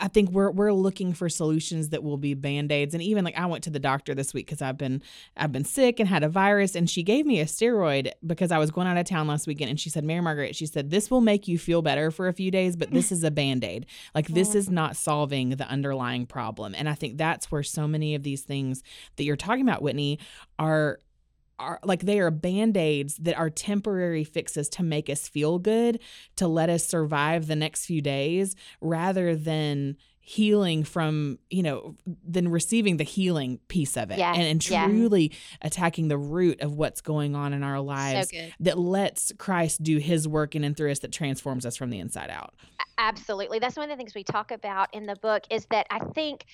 i 0.01 0.09
think 0.09 0.31
we're 0.31 0.51
we're 0.51 0.73
looking 0.73 1.13
for 1.13 1.29
solutions 1.29 1.89
that 1.89 2.03
will 2.03 2.17
be 2.17 2.35
band-aids. 2.35 2.95
And 2.95 3.03
even 3.03 3.25
like 3.25 3.37
i 3.37 3.47
went 3.47 3.65
to 3.65 3.71
the 3.71 3.79
doctor 3.79 4.15
this 4.15 4.33
week 4.33 4.47
because 4.47 4.63
i've 4.63 4.79
been 4.79 5.03
i've 5.37 5.53
been 5.53 5.65
sick 5.65 5.99
and 5.99 6.09
had 6.09 6.23
a 6.23 6.29
virus 6.29 6.75
and 6.75 6.89
she 6.89 7.03
gave 7.03 7.27
me 7.27 7.41
a 7.41 7.45
steroid 7.45 8.11
because 8.25 8.51
i 8.53 8.59
was 8.59 8.71
going 8.71 8.87
out 8.87 8.97
of 8.97 9.07
town 9.07 9.27
last 9.27 9.47
weekend 9.47 9.71
and 9.71 9.81
she 9.81 9.91
said 9.91 10.05
mary 10.05 10.21
margaret 10.21 10.55
she 10.55 10.67
said 10.67 10.91
this 10.91 11.11
will 11.11 11.21
make 11.21 11.49
you 11.49 11.59
feel 11.59 11.83
better 11.83 12.11
for 12.11 12.29
a 12.29 12.33
few 12.33 12.51
days 12.51 12.77
but 12.77 12.91
this 12.91 13.11
is 13.11 13.25
a 13.25 13.31
band-aid. 13.31 13.87
Like 14.15 14.29
this 14.29 14.55
is 14.55 14.71
not 14.71 14.97
solving 14.97 15.51
the 15.51 15.69
underlying 15.69 16.27
problem. 16.27 16.75
And 16.77 16.89
i 16.89 16.95
think 16.95 17.19
that's 17.19 17.51
where 17.51 17.63
so 17.63 17.89
many 17.89 18.15
of 18.15 18.23
these 18.23 18.43
things 18.43 18.83
that 19.17 19.25
you're 19.25 19.37
talking 19.37 19.63
about 19.63 19.83
whitney 19.83 20.19
are 20.59 20.99
are 21.59 21.81
like 21.85 22.03
they 22.03 22.19
are 22.21 22.31
band-aids 22.31 23.17
that 23.17 23.37
are 23.37 23.51
temporary 23.51 24.25
fixes 24.25 24.69
to 24.69 24.83
make 24.83 25.09
us 25.09 25.29
feel 25.29 25.59
good 25.59 26.01
to 26.37 26.47
let 26.47 26.69
us 26.69 26.87
survive 26.87 27.47
the 27.47 27.57
next 27.57 27.87
few 27.87 28.03
days 28.03 28.55
rather 28.81 29.35
than 29.35 29.97
healing 30.21 30.83
from 30.83 31.39
you 31.51 31.63
know 31.63 31.95
than 32.27 32.49
receiving 32.49 32.97
the 32.97 33.05
healing 33.05 33.61
piece 33.69 33.97
of 33.97 34.11
it 34.11 34.19
Yeah, 34.19 34.33
and, 34.35 34.43
and 34.43 34.69
yeah. 34.69 34.87
truly 34.87 35.33
attacking 35.63 36.09
the 36.09 36.19
root 36.19 36.61
of 36.61 36.75
what's 36.75 37.01
going 37.01 37.37
on 37.37 37.53
in 37.53 37.63
our 37.63 37.81
lives 37.81 38.33
good. 38.33 38.53
that 38.59 38.77
lets 38.77 39.33
christ 39.39 39.85
do 39.85 39.99
his 39.99 40.27
work 40.27 40.57
in 40.57 40.65
and 40.65 40.77
through 40.77 40.91
us 40.91 40.99
that 41.01 41.13
transforms 41.13 41.65
us 41.65 41.77
from 41.77 41.91
the 41.91 42.01
inside 42.01 42.29
out 42.29 42.55
Absolutely. 42.99 43.59
That's 43.59 43.77
one 43.77 43.91
of 43.91 43.97
the 43.97 43.97
things 43.97 44.15
we 44.15 44.25
talk 44.25 44.51
about 44.51 44.89
in 44.95 45.07
the 45.07 45.17
book 45.17 45.45
is 45.51 45.67
that 45.71 45.87
I 45.91 45.99
think 46.15 46.47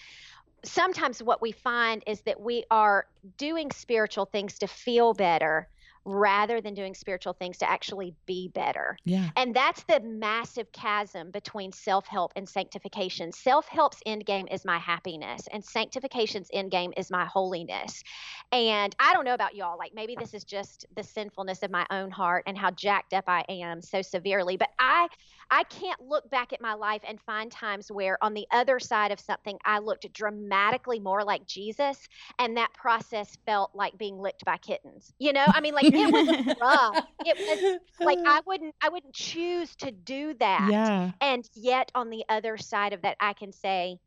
sometimes 0.65 1.23
what 1.23 1.43
we 1.43 1.53
find 1.53 2.03
is 2.07 2.21
that 2.23 2.41
we 2.41 2.65
are 2.71 3.07
doing 3.37 3.71
spiritual 3.71 4.27
things 4.27 4.59
to 4.59 4.67
feel 4.67 5.15
better 5.15 5.69
rather 6.05 6.61
than 6.61 6.75
doing 6.75 6.95
spiritual 6.95 7.33
things 7.33 7.59
to 7.59 7.69
actually 7.69 8.15
be 8.27 8.49
better. 8.49 8.97
yeah 9.05 9.31
And 9.37 9.55
that's 9.55 9.85
the 9.85 10.01
massive 10.01 10.73
chasm 10.73 11.31
between 11.31 11.73
self 11.73 12.07
help 12.07 12.33
and 12.35 12.49
sanctification. 12.49 13.33
Self 13.33 13.69
help's 13.69 13.99
end 14.05 14.27
game 14.27 14.49
is 14.51 14.65
my 14.65 14.79
happiness, 14.79 15.47
and 15.53 15.65
sanctification's 15.65 16.49
end 16.53 16.71
game 16.71 16.93
is 16.97 17.11
my 17.11 17.25
holiness. 17.27 18.03
And 18.51 18.95
I 18.99 19.13
don't 19.13 19.25
know 19.25 19.35
about 19.35 19.55
y'all, 19.55 19.79
like 19.79 19.93
maybe 19.95 20.17
this 20.19 20.35
is 20.35 20.45
just 20.45 20.87
the 20.97 21.03
sinfulness 21.05 21.63
of 21.63 21.71
my 21.71 21.87
own 21.91 22.11
heart 22.11 22.45
and 22.47 22.59
how 22.59 22.71
jacked 22.73 23.13
up 23.15 23.25
I 23.29 23.45
am 23.49 23.81
so 23.81 24.03
severely, 24.03 24.57
but 24.57 24.71
I 24.79 25.07
I 25.53 25.65
can't 25.65 26.01
look 26.01 26.31
back 26.31 26.55
at 26.55 26.63
my 26.63 26.73
life 26.73 27.03
and 27.07 27.21
find 27.21 27.53
times 27.53 27.93
where 27.93 28.17
on 28.25 28.33
the 28.33 28.47
other 28.51 28.81
side 28.81 29.13
of 29.13 29.21
something 29.21 29.59
I 29.67 29.81
looked 29.81 30.11
dramatically 30.15 30.99
more 30.99 31.23
like 31.25 31.47
Jesus 31.47 32.09
and 32.39 32.57
that 32.57 32.73
process 32.73 33.37
felt 33.45 33.71
like 33.75 33.99
being 33.99 34.19
licked 34.19 34.47
by 34.47 34.57
kittens. 34.57 35.13
You 35.19 35.35
know, 35.35 35.45
I 35.53 35.61
mean 35.61 35.75
like 35.75 35.91
it 35.93 36.11
was 36.11 36.27
rough. 36.61 36.97
It 37.23 37.37
was 37.39 37.61
like 38.01 38.19
I 38.25 38.41
wouldn't 38.47 38.75
I 38.81 38.89
wouldn't 38.89 39.13
choose 39.13 39.77
to 39.77 39.91
do 39.91 40.33
that. 40.41 40.69
yeah 40.71 41.11
And 41.21 41.47
yet 41.55 41.93
on 41.95 42.09
the 42.09 42.25
other 42.31 42.57
side 42.57 42.95
of 42.95 43.03
that 43.03 43.19
I 43.21 43.35
can 43.35 43.53
say 43.53 43.99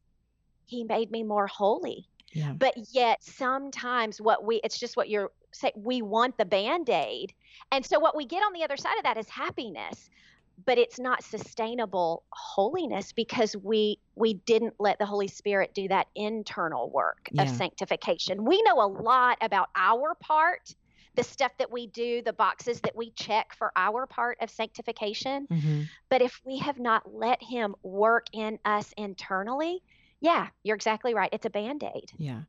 he 0.65 0.83
made 0.83 1.11
me 1.11 1.21
more 1.21 1.45
holy. 1.45 2.07
yeah 2.33 2.53
But 2.57 2.73
yet 2.91 3.23
sometimes 3.23 4.19
what 4.19 4.43
we 4.43 4.61
it's 4.63 4.79
just 4.79 4.97
what 4.97 5.09
you're 5.09 5.29
say 5.51 5.71
we 5.75 6.01
want 6.01 6.39
the 6.39 6.45
band-aid. 6.45 7.33
And 7.71 7.85
so 7.85 7.99
what 7.99 8.15
we 8.15 8.25
get 8.25 8.43
on 8.43 8.53
the 8.53 8.63
other 8.63 8.77
side 8.77 8.97
of 8.97 9.03
that 9.03 9.17
is 9.17 9.29
happiness. 9.29 10.09
But 10.63 10.77
it's 10.77 10.99
not 10.99 11.23
sustainable 11.23 12.23
holiness 12.31 13.11
because 13.11 13.55
we 13.57 13.99
we 14.15 14.35
didn't 14.35 14.75
let 14.79 14.99
the 14.99 15.05
Holy 15.05 15.27
Spirit 15.27 15.73
do 15.73 15.87
that 15.89 16.07
internal 16.15 16.89
work 16.89 17.29
of 17.37 17.49
sanctification. 17.49 18.45
We 18.45 18.61
know 18.63 18.81
a 18.81 18.87
lot 18.87 19.37
about 19.41 19.69
our 19.75 20.15
part, 20.15 20.73
the 21.15 21.23
stuff 21.23 21.51
that 21.59 21.71
we 21.71 21.87
do, 21.87 22.21
the 22.21 22.33
boxes 22.33 22.81
that 22.81 22.95
we 22.95 23.11
check 23.11 23.53
for 23.57 23.71
our 23.75 24.05
part 24.07 24.37
of 24.41 24.49
sanctification. 24.49 25.47
hmm 25.49 25.83
But 26.09 26.21
if 26.21 26.39
we 26.45 26.57
have 26.59 26.79
not 26.79 27.13
let 27.13 27.41
Him 27.43 27.75
work 27.83 28.27
in 28.33 28.59
us 28.65 28.93
internally, 28.97 29.83
yeah, 30.25 30.47
you're 30.63 30.75
exactly 30.75 31.13
right. 31.13 31.29
It's 31.31 31.45
a 31.45 31.49
band 31.51 31.83
aid. 31.83 32.11
Yeah. 32.17 32.41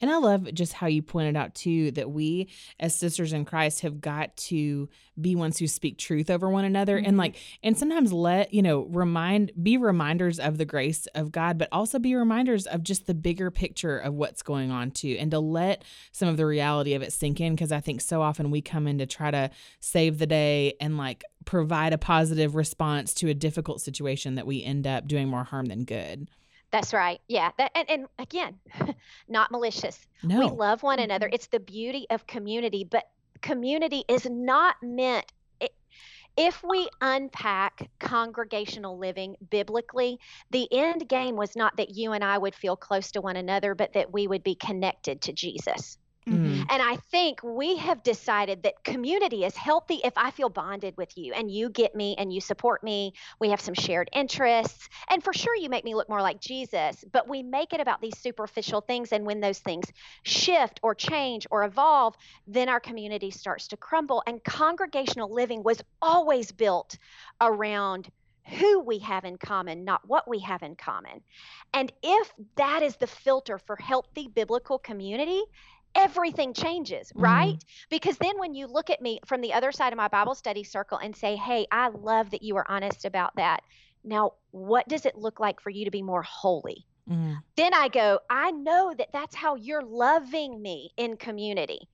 And 0.00 0.10
I 0.10 0.16
love 0.16 0.52
just 0.52 0.72
how 0.72 0.88
you 0.88 1.00
pointed 1.00 1.36
out 1.36 1.54
too 1.54 1.92
that 1.92 2.10
we 2.10 2.48
as 2.80 2.92
sisters 2.98 3.32
in 3.32 3.44
Christ 3.44 3.82
have 3.82 4.00
got 4.00 4.36
to 4.48 4.88
be 5.20 5.36
ones 5.36 5.58
who 5.58 5.68
speak 5.68 5.96
truth 5.96 6.28
over 6.28 6.50
one 6.50 6.64
another 6.64 6.96
and 6.96 7.14
Mhm. 7.14 7.18
like 7.18 7.36
and 7.62 7.78
sometimes 7.78 8.12
let, 8.12 8.52
you 8.52 8.62
know, 8.62 8.80
remind 8.86 9.52
be 9.62 9.76
reminders 9.76 10.40
of 10.40 10.58
the 10.58 10.64
grace 10.64 11.06
of 11.14 11.30
God, 11.30 11.56
but 11.56 11.68
also 11.70 12.00
be 12.00 12.16
reminders 12.16 12.66
of 12.66 12.82
just 12.82 13.06
the 13.06 13.14
bigger 13.14 13.52
picture 13.52 13.96
of 13.96 14.14
what's 14.14 14.42
going 14.42 14.72
on 14.72 14.90
too 14.90 15.16
and 15.20 15.30
to 15.30 15.38
let 15.38 15.84
some 16.10 16.28
of 16.28 16.36
the 16.36 16.46
reality 16.46 16.94
of 16.94 17.02
it 17.02 17.12
sink 17.12 17.40
in 17.40 17.54
because 17.54 17.70
I 17.70 17.78
think 17.80 18.00
so 18.00 18.22
often 18.22 18.50
we 18.50 18.60
come 18.60 18.88
in 18.88 18.98
to 18.98 19.06
try 19.06 19.30
to 19.30 19.50
save 19.78 20.18
the 20.18 20.26
day 20.26 20.74
and 20.80 20.98
like 20.98 21.22
provide 21.44 21.92
a 21.92 21.98
positive 21.98 22.56
response 22.56 23.14
to 23.14 23.28
a 23.28 23.34
difficult 23.34 23.80
situation 23.80 24.34
that 24.34 24.48
we 24.48 24.64
end 24.64 24.84
up 24.84 25.06
doing 25.06 25.28
more 25.28 25.44
harm 25.44 25.66
than 25.66 25.84
good. 25.84 26.28
That's 26.72 26.92
right. 26.92 27.20
Yeah. 27.28 27.50
That 27.58 27.70
and, 27.74 27.90
and 27.90 28.06
again, 28.18 28.58
not 29.28 29.50
malicious. 29.50 29.98
No. 30.22 30.38
We 30.40 30.50
love 30.50 30.82
one 30.82 30.98
another. 30.98 31.28
Mhm. 31.28 31.34
It's 31.34 31.46
the 31.48 31.60
beauty 31.60 32.06
of 32.10 32.26
community, 32.26 32.84
but 32.90 33.04
community 33.42 34.04
is 34.08 34.26
not 34.28 34.76
meant 34.82 35.30
if 36.36 36.62
we 36.64 36.88
unpack 37.00 37.90
congregational 37.98 38.98
living 38.98 39.36
biblically, 39.50 40.18
the 40.50 40.66
end 40.72 41.06
game 41.08 41.36
was 41.36 41.54
not 41.54 41.76
that 41.76 41.90
you 41.90 42.12
and 42.12 42.24
I 42.24 42.38
would 42.38 42.54
feel 42.54 42.76
close 42.76 43.12
to 43.12 43.20
one 43.20 43.36
another, 43.36 43.74
but 43.74 43.92
that 43.92 44.12
we 44.12 44.26
would 44.26 44.42
be 44.42 44.54
connected 44.54 45.20
to 45.22 45.32
Jesus. 45.32 45.98
Mm. 46.26 46.64
And 46.70 46.82
I 46.82 46.96
think 47.10 47.42
we 47.42 47.76
have 47.78 48.02
decided 48.02 48.62
that 48.62 48.84
community 48.84 49.44
is 49.44 49.56
healthy 49.56 50.00
if 50.04 50.12
I 50.16 50.30
feel 50.30 50.48
bonded 50.48 50.96
with 50.96 51.16
you 51.18 51.32
and 51.32 51.50
you 51.50 51.68
get 51.68 51.96
me 51.96 52.14
and 52.16 52.32
you 52.32 52.40
support 52.40 52.84
me. 52.84 53.14
We 53.40 53.50
have 53.50 53.60
some 53.60 53.74
shared 53.74 54.08
interests. 54.12 54.88
And 55.10 55.22
for 55.22 55.32
sure, 55.32 55.56
you 55.56 55.68
make 55.68 55.84
me 55.84 55.94
look 55.94 56.08
more 56.08 56.22
like 56.22 56.40
Jesus, 56.40 57.04
but 57.10 57.28
we 57.28 57.42
make 57.42 57.72
it 57.72 57.80
about 57.80 58.00
these 58.00 58.16
superficial 58.18 58.80
things. 58.80 59.12
And 59.12 59.26
when 59.26 59.40
those 59.40 59.58
things 59.58 59.92
shift 60.22 60.78
or 60.82 60.94
change 60.94 61.46
or 61.50 61.64
evolve, 61.64 62.14
then 62.46 62.68
our 62.68 62.80
community 62.80 63.30
starts 63.30 63.66
to 63.68 63.76
crumble. 63.76 64.22
And 64.26 64.42
congregational 64.44 65.32
living 65.32 65.64
was 65.64 65.82
always 66.00 66.52
built 66.52 66.98
around 67.40 68.08
who 68.44 68.80
we 68.80 68.98
have 68.98 69.24
in 69.24 69.36
common, 69.38 69.84
not 69.84 70.02
what 70.06 70.28
we 70.28 70.40
have 70.40 70.62
in 70.62 70.74
common. 70.76 71.20
And 71.72 71.92
if 72.02 72.32
that 72.56 72.82
is 72.82 72.96
the 72.96 73.06
filter 73.06 73.58
for 73.58 73.76
healthy 73.76 74.28
biblical 74.28 74.78
community, 74.78 75.42
everything 75.94 76.54
changes, 76.54 77.12
Mhm. 77.12 77.22
right? 77.22 77.64
Because 77.90 78.16
then 78.18 78.38
when 78.38 78.54
you 78.54 78.66
look 78.66 78.90
at 78.90 79.02
me 79.02 79.20
from 79.26 79.40
the 79.40 79.52
other 79.52 79.72
side 79.72 79.92
of 79.92 79.96
my 79.96 80.08
Bible 80.08 80.34
study 80.34 80.64
circle 80.64 80.98
and 80.98 81.14
say, 81.16 81.36
hey, 81.36 81.66
I 81.70 81.88
love 81.88 82.30
that 82.30 82.42
you 82.42 82.56
are 82.56 82.70
honest 82.70 83.04
about 83.04 83.34
that. 83.36 83.62
Now, 84.04 84.32
what 84.50 84.88
does 84.88 85.06
it 85.06 85.16
look 85.16 85.38
like 85.38 85.60
for 85.60 85.70
you 85.70 85.84
to 85.84 85.90
be 85.90 86.02
more 86.02 86.22
holy? 86.22 86.86
Mm. 87.08 87.42
Then 87.56 87.74
I 87.74 87.88
go, 87.88 88.20
I 88.30 88.50
know 88.52 88.94
that 88.96 89.08
that's 89.12 89.34
how 89.34 89.56
you're 89.56 89.82
loving 89.82 90.60
me 90.60 90.90
in 90.96 91.16
community. 91.16 91.88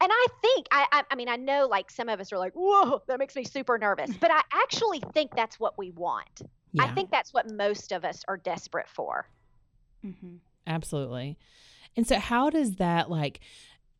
And 0.00 0.10
I 0.12 0.26
think, 0.42 0.66
I, 0.72 0.86
I, 0.90 1.02
I 1.10 1.14
mean, 1.14 1.28
I 1.28 1.36
know 1.36 1.66
like 1.66 1.90
some 1.90 2.08
of 2.08 2.18
us 2.20 2.32
are 2.32 2.38
like, 2.38 2.52
whoa, 2.54 3.00
that 3.06 3.18
makes 3.18 3.36
me 3.36 3.44
super 3.44 3.78
nervous. 3.78 4.10
But 4.20 4.30
I 4.30 4.40
actually 4.52 5.00
think 5.12 5.30
that's 5.36 5.60
what 5.60 5.78
we 5.78 5.90
want. 5.92 6.42
I 6.80 6.88
think 6.88 7.10
that's 7.12 7.32
what 7.32 7.48
most 7.48 7.92
of 7.92 8.04
us 8.04 8.24
are 8.26 8.36
desperate 8.36 8.88
for. 8.88 9.28
Mhm. 10.04 10.40
Absolutely. 10.66 11.38
And 11.96 12.06
so 12.06 12.18
how 12.18 12.50
does 12.50 12.76
that 12.76 13.10
like 13.10 13.40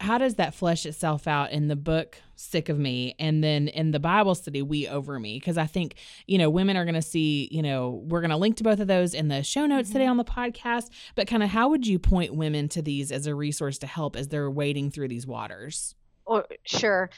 how 0.01 0.19
does 0.19 0.35
that 0.35 0.55
flesh 0.55 0.85
itself 0.87 1.29
out 1.29 1.53
in 1.53 1.69
the 1.69 1.77
book 1.77 2.19
sick 2.35 2.69
of 2.69 2.79
me 2.79 3.15
and 3.19 3.45
then 3.45 3.69
in 3.69 3.93
the 3.93 4.01
bible 4.01 4.35
study 4.35 4.61
we 4.61 4.89
over 4.89 5.19
me? 5.21 5.39
Because 5.39 5.57
i 5.57 5.67
think 5.67 5.95
you 6.27 6.39
know 6.39 6.51
women 6.51 6.77
are 6.77 6.85
going 6.85 6.95
to 6.95 7.03
see 7.03 7.49
you 7.51 7.63
know 7.63 8.03
we're 8.07 8.21
going 8.21 8.31
to 8.31 8.37
link 8.37 8.57
to 8.57 8.65
both 8.65 8.81
of 8.81 8.89
those 8.89 9.15
in 9.15 9.29
the 9.29 9.43
show 9.43 9.67
notes 9.67 9.89
mm-hmm. 9.89 9.99
today 9.99 10.07
on 10.07 10.17
the 10.17 10.25
podcast 10.25 10.91
but 11.15 11.27
kind 11.27 11.43
of 11.43 11.51
how 11.51 11.69
would 11.69 11.87
you 11.87 11.99
point 11.99 12.35
women 12.35 12.69
to 12.71 12.83
these 12.83 13.13
as 13.13 13.27
a 13.27 13.35
resource 13.35 13.79
to 13.79 13.87
help 13.87 14.17
as 14.17 14.29
they're 14.29 14.51
wading 14.51 14.91
through 14.91 15.09
these 15.09 15.27
waters? 15.27 15.95
Or 16.27 16.47
sure. 16.65 17.11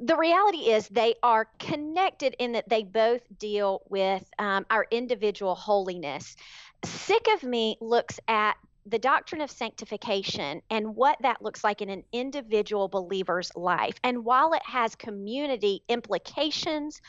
The 0.00 0.16
reality 0.16 0.70
is 0.70 0.88
they 0.88 1.16
are 1.22 1.48
connected 1.58 2.36
in 2.38 2.52
that 2.52 2.68
they 2.68 2.84
both 2.84 3.22
deal 3.38 3.82
with 3.88 4.24
um, 4.38 4.66
our 4.70 4.86
individual 4.90 5.54
holiness. 5.54 6.36
Sick 6.84 7.26
of 7.34 7.42
me 7.42 7.76
looks 7.80 8.20
at 8.28 8.56
the 8.86 8.98
doctrine 8.98 9.40
of 9.40 9.50
sanctification 9.50 10.60
and 10.70 10.96
what 10.96 11.16
that 11.22 11.42
looks 11.42 11.62
like 11.62 11.80
in 11.82 11.88
an 11.88 12.02
individual 12.12 12.88
believer's 12.88 13.50
life. 13.54 13.96
And 14.02 14.24
while 14.24 14.52
it 14.52 14.62
has 14.66 14.94
community 14.94 15.82
implications, 15.88 17.00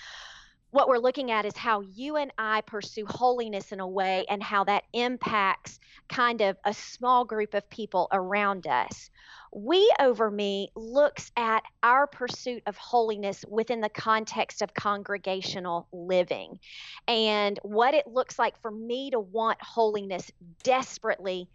what 0.73 0.87
we're 0.87 0.97
looking 0.97 1.29
at 1.29 1.45
is 1.45 1.55
how 1.55 1.81
you 1.81 2.15
and 2.15 2.33
I 2.35 2.61
pursue 2.61 3.05
holiness 3.05 3.71
in 3.71 3.79
a 3.79 3.87
way 3.87 4.25
and 4.27 4.41
how 4.41 4.63
that 4.63 4.85
impacts 4.91 5.79
kind 6.09 6.41
of 6.41 6.57
a 6.65 6.73
small 6.73 7.25
group 7.25 7.53
of 7.53 7.69
people 7.69 8.07
around 8.11 8.65
us. 8.65 9.11
We 9.53 9.87
Over 9.99 10.31
Me 10.31 10.69
looks 10.75 11.31
at 11.37 11.61
our 11.83 12.07
pursuit 12.07 12.63
of 12.65 12.75
holiness 12.75 13.45
within 13.47 13.81
the 13.81 13.89
context 13.89 14.63
of 14.63 14.73
congregational 14.73 15.87
living 15.93 16.59
and 17.07 17.59
what 17.61 17.93
it 17.93 18.07
looks 18.07 18.39
like 18.39 18.59
for 18.59 18.71
me 18.71 19.11
to 19.11 19.19
want 19.19 19.59
holiness 19.61 20.31
desperately 20.63 21.47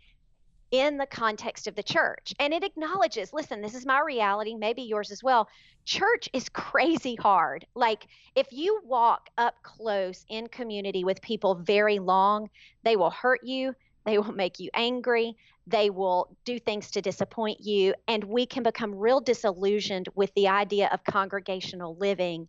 in 0.70 0.98
the 0.98 1.07
context 1.07 1.66
of 1.66 1.74
the 1.74 1.83
church. 1.83 2.35
And 2.38 2.52
it 2.52 2.64
acknowledges, 2.64 3.33
listen, 3.33 3.61
this 3.61 3.74
is 3.74 3.87
my 3.87 4.00
reality, 4.00 4.54
maybe 4.54 4.83
yours 4.83 5.11
as 5.11 5.22
well. 5.22 5.48
Church 5.85 6.28
is 6.33 6.48
crazy 6.48 7.14
hard. 7.14 7.66
Like 7.74 8.07
if 8.35 8.48
you 8.50 8.81
walk 8.85 9.31
up 9.38 9.54
close 9.62 10.24
in 10.28 10.46
community 10.48 11.04
with 11.04 11.22
people 11.22 11.54
very 11.54 11.98
long, 11.98 12.50
they 12.85 12.96
will 12.96 13.11
hurt 13.11 13.40
you, 13.42 13.74
they 14.04 14.18
will 14.18 14.33
make 14.33 14.61
you 14.61 14.70
angry, 14.74 15.37
they 15.66 15.90
will 15.90 16.37
do 16.44 16.59
things 16.59 16.90
to 16.92 17.02
disappoint 17.02 17.61
you, 17.61 17.94
and 18.07 18.24
we 18.24 18.46
can 18.46 18.62
become 18.62 18.94
real 18.94 19.20
disillusioned 19.20 20.09
with 20.14 20.33
the 20.35 20.48
idea 20.48 20.88
of 20.92 21.04
congregational 21.04 21.96
living. 21.96 22.48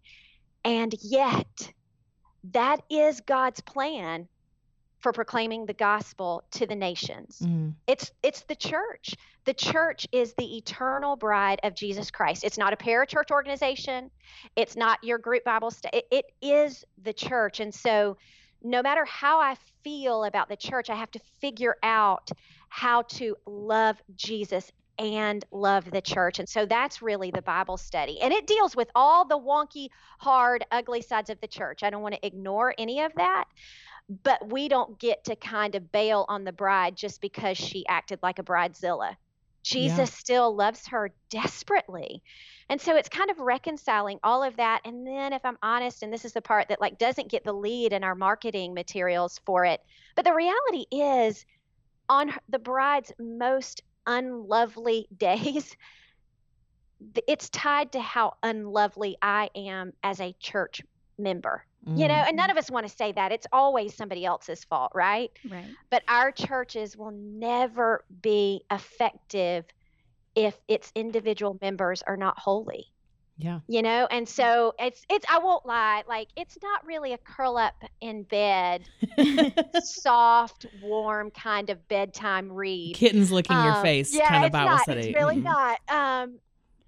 And 0.65 0.93
yet, 1.01 1.71
that 2.51 2.82
is 2.89 3.21
God's 3.21 3.62
plan 3.62 4.27
for 4.99 5.13
proclaiming 5.13 5.65
the 5.65 5.73
gospel 5.73 6.43
to 6.51 6.65
the 6.65 6.75
nations. 6.75 7.41
Mm. 7.43 7.73
It's 7.88 8.12
it's 8.21 8.41
the 8.41 8.55
church. 8.55 9.15
The 9.45 9.53
church 9.53 10.07
is 10.12 10.33
the 10.33 10.57
eternal 10.57 11.15
bride 11.15 11.59
of 11.63 11.73
Jesus 11.73 12.12
Christ. 12.12 12.43
It's 12.43 12.57
not 12.57 12.73
a 12.73 12.75
parachurch 12.75 13.31
organization. 13.31 14.12
It's 14.55 14.75
not 14.75 15.03
your 15.03 15.17
group 15.17 15.43
Bible 15.43 15.71
study. 15.71 15.97
It, 15.97 16.05
it 16.12 16.25
is 16.41 16.83
the 17.01 17.13
church. 17.13 17.59
And 17.59 17.73
so 17.73 18.17
no 18.62 18.81
matter 18.81 19.05
how 19.05 19.39
I 19.39 19.55
feel 19.83 20.25
about 20.25 20.49
the 20.49 20.57
church, 20.57 20.89
I 20.89 20.95
have 20.95 21.12
to 21.12 21.19
figure 21.39 21.77
out 21.81 22.29
how 22.67 23.03
to 23.03 23.38
love 23.45 23.97
Jesus 24.15 24.71
and 24.99 25.45
love 25.51 25.89
the 25.89 26.01
church. 26.01 26.39
And 26.39 26.49
so 26.49 26.65
that's 26.65 27.01
really 27.01 27.31
the 27.31 27.41
Bible 27.41 27.77
study. 27.77 28.19
And 28.19 28.33
it 28.33 28.45
deals 28.45 28.75
with 28.75 28.89
all 28.93 29.25
the 29.25 29.39
wonky, 29.39 29.88
hard, 30.19 30.65
ugly 30.71 31.01
sides 31.01 31.29
of 31.29 31.39
the 31.39 31.47
church. 31.47 31.83
I 31.83 31.89
don't 31.89 32.01
want 32.01 32.15
to 32.15 32.27
ignore 32.27 32.75
any 32.77 33.01
of 33.01 33.13
that 33.15 33.45
but 34.09 34.51
we 34.51 34.67
don't 34.67 34.97
get 34.97 35.23
to 35.25 35.35
kind 35.35 35.75
of 35.75 35.91
bail 35.91 36.25
on 36.27 36.43
the 36.43 36.51
bride 36.51 36.95
just 36.95 37.21
because 37.21 37.57
she 37.57 37.85
acted 37.87 38.19
like 38.23 38.39
a 38.39 38.43
bridezilla. 38.43 39.15
Jesus 39.61 39.97
yeah. 39.97 40.05
still 40.05 40.55
loves 40.55 40.87
her 40.87 41.11
desperately. 41.29 42.23
And 42.69 42.79
so 42.79 42.95
it's 42.95 43.09
kind 43.09 43.29
of 43.29 43.39
reconciling 43.39 44.19
all 44.23 44.43
of 44.43 44.55
that. 44.57 44.81
And 44.85 45.05
then 45.05 45.33
if 45.33 45.43
I'm 45.43 45.57
honest, 45.61 46.01
and 46.01 46.11
this 46.11 46.25
is 46.25 46.33
the 46.33 46.41
part 46.41 46.69
that 46.69 46.81
like 46.81 46.97
doesn't 46.97 47.29
get 47.29 47.43
the 47.43 47.53
lead 47.53 47.93
in 47.93 48.03
our 48.03 48.15
marketing 48.15 48.73
materials 48.73 49.39
for 49.45 49.65
it, 49.65 49.81
but 50.15 50.25
the 50.25 50.33
reality 50.33 50.85
is 50.91 51.45
on 52.07 52.33
the 52.47 52.59
bride's 52.59 53.11
most 53.19 53.83
unlovely 54.07 55.07
days, 55.17 55.75
it's 57.27 57.49
tied 57.49 57.91
to 57.91 58.01
how 58.01 58.35
unlovely 58.41 59.17
I 59.21 59.49
am 59.55 59.93
as 60.03 60.19
a 60.19 60.35
church 60.39 60.81
member. 61.17 61.65
Mm. 61.87 61.97
You 61.97 62.07
know, 62.07 62.13
and 62.13 62.35
none 62.35 62.49
mm-hmm. 62.49 62.57
of 62.57 62.63
us 62.63 62.71
want 62.71 62.87
to 62.87 62.93
say 62.93 63.11
that. 63.13 63.31
It's 63.31 63.47
always 63.51 63.95
somebody 63.95 64.25
else's 64.25 64.63
fault, 64.63 64.91
right? 64.93 65.31
Right. 65.49 65.65
But 65.89 66.03
our 66.07 66.31
churches 66.31 66.97
will 66.97 67.11
never 67.11 68.03
be 68.21 68.63
effective 68.71 69.65
if 70.35 70.57
its 70.67 70.91
individual 70.95 71.57
members 71.61 72.01
are 72.03 72.17
not 72.17 72.37
holy. 72.37 72.87
Yeah. 73.37 73.61
You 73.67 73.81
know, 73.81 74.05
and 74.11 74.27
so 74.27 74.73
it's 74.77 75.05
it's 75.09 75.25
I 75.31 75.39
won't 75.39 75.65
lie, 75.65 76.03
like 76.09 76.27
it's 76.35 76.57
not 76.61 76.85
really 76.85 77.13
a 77.13 77.17
curl 77.17 77.57
up 77.57 77.85
in 78.01 78.23
bed, 78.23 78.83
soft, 79.81 80.65
warm 80.83 81.31
kind 81.31 81.69
of 81.69 81.87
bedtime 81.87 82.51
read. 82.51 82.95
Kittens 82.95 83.31
licking 83.31 83.55
um, 83.55 83.65
your 83.65 83.81
face 83.81 84.13
yeah, 84.13 84.27
kind 84.27 84.43
of 84.43 84.51
Bible 84.51 84.71
not, 84.71 84.81
study. 84.81 85.09
It's 85.11 85.15
really 85.15 85.37
mm-hmm. 85.37 85.43
not. 85.43 85.79
Um 85.87 86.39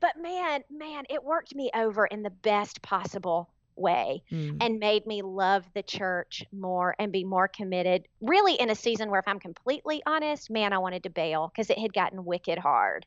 but 0.02 0.22
man, 0.22 0.64
man, 0.70 1.06
it 1.10 1.24
worked 1.24 1.56
me 1.56 1.72
over 1.74 2.06
in 2.06 2.22
the 2.22 2.32
best 2.32 2.82
possible 2.82 3.50
way 3.82 4.24
mm. 4.32 4.58
and 4.62 4.80
made 4.80 5.06
me 5.06 5.22
love 5.22 5.66
the 5.74 5.84
church 5.84 6.46
more 6.52 6.96
and 7.00 7.12
be 7.12 7.24
more 7.24 7.48
committed. 7.48 8.08
Really, 8.22 8.54
in 8.54 8.70
a 8.70 8.76
season 8.76 9.10
where, 9.10 9.20
if 9.20 9.28
I'm 9.28 9.40
completely 9.40 10.02
honest, 10.06 10.50
man, 10.50 10.72
I 10.72 10.78
wanted 10.78 11.04
to 11.04 11.10
bail 11.10 11.52
because 11.54 11.70
it 11.70 11.80
had 11.80 11.94
gotten 11.94 12.24
wicked 12.24 12.58
hard. 12.58 13.06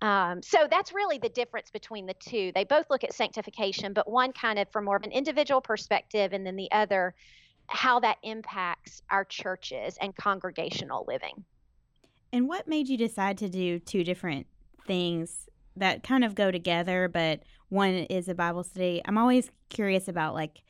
Um, 0.00 0.42
so 0.42 0.66
that's 0.70 0.92
really 0.92 1.18
the 1.18 1.28
difference 1.28 1.70
between 1.70 2.06
the 2.06 2.14
two. 2.14 2.52
They 2.54 2.64
both 2.64 2.86
look 2.90 3.04
at 3.04 3.12
sanctification, 3.12 3.92
but 3.92 4.10
one 4.10 4.32
kind 4.32 4.58
of 4.58 4.68
from 4.70 4.84
more 4.84 4.96
of 4.96 5.02
an 5.02 5.12
individual 5.12 5.60
perspective, 5.60 6.32
and 6.32 6.46
then 6.46 6.56
the 6.56 6.70
other, 6.72 7.14
how 7.68 8.00
that 8.00 8.18
impacts 8.22 9.02
our 9.10 9.24
churches 9.24 9.96
and 10.00 10.14
congregational 10.14 11.04
living. 11.08 11.44
And 12.32 12.48
what 12.48 12.66
made 12.66 12.88
you 12.88 12.98
decide 12.98 13.38
to 13.38 13.48
do 13.48 13.78
two 13.78 14.04
different 14.04 14.46
things 14.86 15.48
that 15.76 16.02
kind 16.02 16.24
of 16.24 16.34
go 16.34 16.50
together, 16.50 17.08
but 17.08 17.42
one 17.68 17.94
is 17.94 18.28
a 18.28 18.34
Bible 18.34 18.64
study. 18.64 19.02
I'm 19.04 19.18
always 19.18 19.50
curious 19.68 20.08
about 20.08 20.34
like 20.34 20.62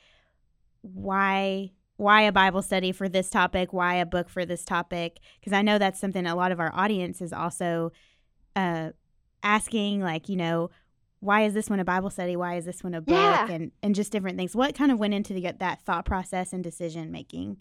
why 0.80 1.72
why 1.96 2.22
a 2.22 2.32
Bible 2.32 2.62
study 2.62 2.90
for 2.90 3.08
this 3.08 3.30
topic, 3.30 3.72
why 3.72 3.94
a 3.94 4.06
book 4.06 4.28
for 4.28 4.44
this 4.44 4.64
topic, 4.64 5.20
because 5.38 5.52
I 5.52 5.62
know 5.62 5.78
that's 5.78 6.00
something 6.00 6.26
a 6.26 6.34
lot 6.34 6.50
of 6.50 6.58
our 6.58 6.74
audience 6.74 7.20
is 7.20 7.32
also 7.32 7.92
uh, 8.56 8.90
asking, 9.42 10.00
like 10.00 10.28
you 10.28 10.36
know, 10.36 10.70
why 11.20 11.42
is 11.42 11.54
this 11.54 11.70
one 11.70 11.80
a 11.80 11.84
Bible 11.84 12.10
study? 12.10 12.36
Why 12.36 12.56
is 12.56 12.64
this 12.64 12.82
one 12.82 12.94
a 12.94 13.00
book? 13.00 13.14
Yeah. 13.14 13.48
And 13.48 13.72
and 13.82 13.94
just 13.94 14.12
different 14.12 14.36
things. 14.36 14.56
What 14.56 14.74
kind 14.74 14.90
of 14.90 14.98
went 14.98 15.14
into 15.14 15.34
the, 15.34 15.52
that 15.58 15.82
thought 15.82 16.04
process 16.04 16.52
and 16.52 16.64
decision 16.64 17.12
making? 17.12 17.58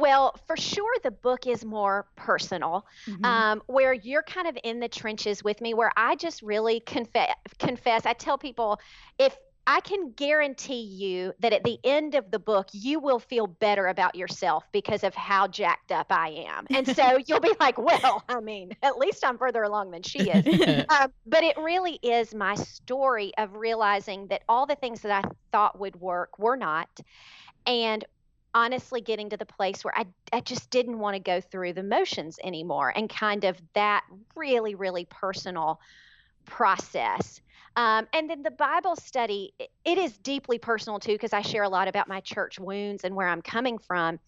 Well, 0.00 0.34
for 0.46 0.56
sure, 0.56 0.94
the 1.02 1.10
book 1.10 1.46
is 1.46 1.62
more 1.62 2.06
personal, 2.16 2.86
mm-hmm. 3.06 3.22
um, 3.22 3.62
where 3.66 3.92
you're 3.92 4.22
kind 4.22 4.46
of 4.46 4.56
in 4.64 4.80
the 4.80 4.88
trenches 4.88 5.44
with 5.44 5.60
me, 5.60 5.74
where 5.74 5.92
I 5.94 6.16
just 6.16 6.40
really 6.40 6.80
confess. 6.80 7.34
Confess. 7.58 8.06
I 8.06 8.14
tell 8.14 8.38
people 8.38 8.80
if 9.18 9.36
I 9.66 9.80
can 9.80 10.12
guarantee 10.12 10.80
you 10.80 11.34
that 11.40 11.52
at 11.52 11.64
the 11.64 11.78
end 11.84 12.14
of 12.14 12.30
the 12.30 12.38
book, 12.38 12.68
you 12.72 12.98
will 12.98 13.18
feel 13.18 13.46
better 13.46 13.88
about 13.88 14.14
yourself 14.14 14.64
because 14.72 15.04
of 15.04 15.14
how 15.14 15.46
jacked 15.46 15.92
up 15.92 16.06
I 16.10 16.46
am. 16.48 16.66
And 16.70 16.88
so 16.88 17.18
you'll 17.26 17.40
be 17.40 17.54
like, 17.60 17.76
well, 17.76 18.24
I 18.28 18.40
mean, 18.40 18.72
at 18.82 18.96
least 18.96 19.22
I'm 19.22 19.36
further 19.36 19.62
along 19.62 19.90
than 19.90 20.02
she 20.02 20.30
is. 20.30 20.84
um, 20.98 21.12
but 21.26 21.44
it 21.44 21.58
really 21.58 21.98
is 22.02 22.34
my 22.34 22.54
story 22.54 23.32
of 23.36 23.54
realizing 23.54 24.28
that 24.28 24.42
all 24.48 24.64
the 24.64 24.76
things 24.76 25.02
that 25.02 25.24
I 25.24 25.28
thought 25.52 25.78
would 25.78 25.96
work 25.96 26.38
were 26.38 26.56
not. 26.56 26.88
And 27.66 28.04
honestly 28.54 29.00
getting 29.00 29.30
to 29.30 29.36
the 29.36 29.46
place 29.46 29.84
where 29.84 29.96
I, 29.96 30.06
I 30.32 30.40
just 30.40 30.70
didn't 30.70 30.98
want 30.98 31.14
to 31.14 31.20
go 31.20 31.40
through 31.40 31.74
the 31.74 31.82
motions 31.82 32.38
anymore 32.42 32.92
and 32.94 33.08
kind 33.08 33.44
of 33.44 33.60
that 33.74 34.04
really, 34.34 34.74
really 34.74 35.04
personal 35.04 35.80
process. 36.46 37.40
Um, 37.80 38.06
and 38.12 38.28
then 38.28 38.42
the 38.42 38.50
Bible 38.50 38.94
study, 38.94 39.54
it 39.58 39.96
is 39.96 40.18
deeply 40.18 40.58
personal 40.58 40.98
too, 40.98 41.12
because 41.12 41.32
I 41.32 41.40
share 41.40 41.62
a 41.62 41.68
lot 41.70 41.88
about 41.88 42.08
my 42.08 42.20
church 42.20 42.58
wounds 42.60 43.04
and 43.04 43.16
where 43.16 43.26
I'm 43.26 43.40
coming 43.40 43.78
from. 43.78 44.18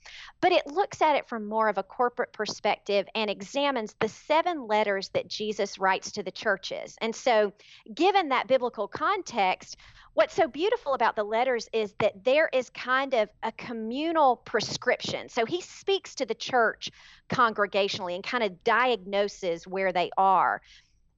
But 0.41 0.53
it 0.53 0.67
looks 0.67 1.03
at 1.03 1.17
it 1.17 1.29
from 1.29 1.45
more 1.45 1.69
of 1.69 1.77
a 1.77 1.83
corporate 1.83 2.33
perspective 2.33 3.07
and 3.15 3.29
examines 3.29 3.95
the 4.01 4.09
seven 4.09 4.67
letters 4.67 5.11
that 5.11 5.29
Jesus 5.29 5.79
writes 5.79 6.13
to 6.13 6.23
the 6.23 6.31
churches. 6.31 6.97
And 7.03 7.15
so, 7.15 7.53
given 7.95 8.31
that 8.31 8.49
biblical 8.49 8.89
context, 8.89 9.77
what's 10.15 10.33
so 10.35 10.49
beautiful 10.49 10.95
about 10.95 11.15
the 11.15 11.25
letters 11.25 11.69
is 11.75 11.93
that 11.99 12.25
there 12.25 12.49
is 12.55 12.71
kind 12.71 13.13
of 13.13 13.29
a 13.43 13.53
communal 13.53 14.37
prescription. 14.37 15.29
So 15.29 15.45
he 15.45 15.61
speaks 15.61 16.15
to 16.15 16.25
the 16.25 16.35
church 16.35 16.91
congregationally 17.29 18.15
and 18.15 18.25
kind 18.25 18.45
of 18.45 18.65
diagnoses 18.65 19.67
where 19.67 19.93
they 19.93 20.11
are. 20.17 20.63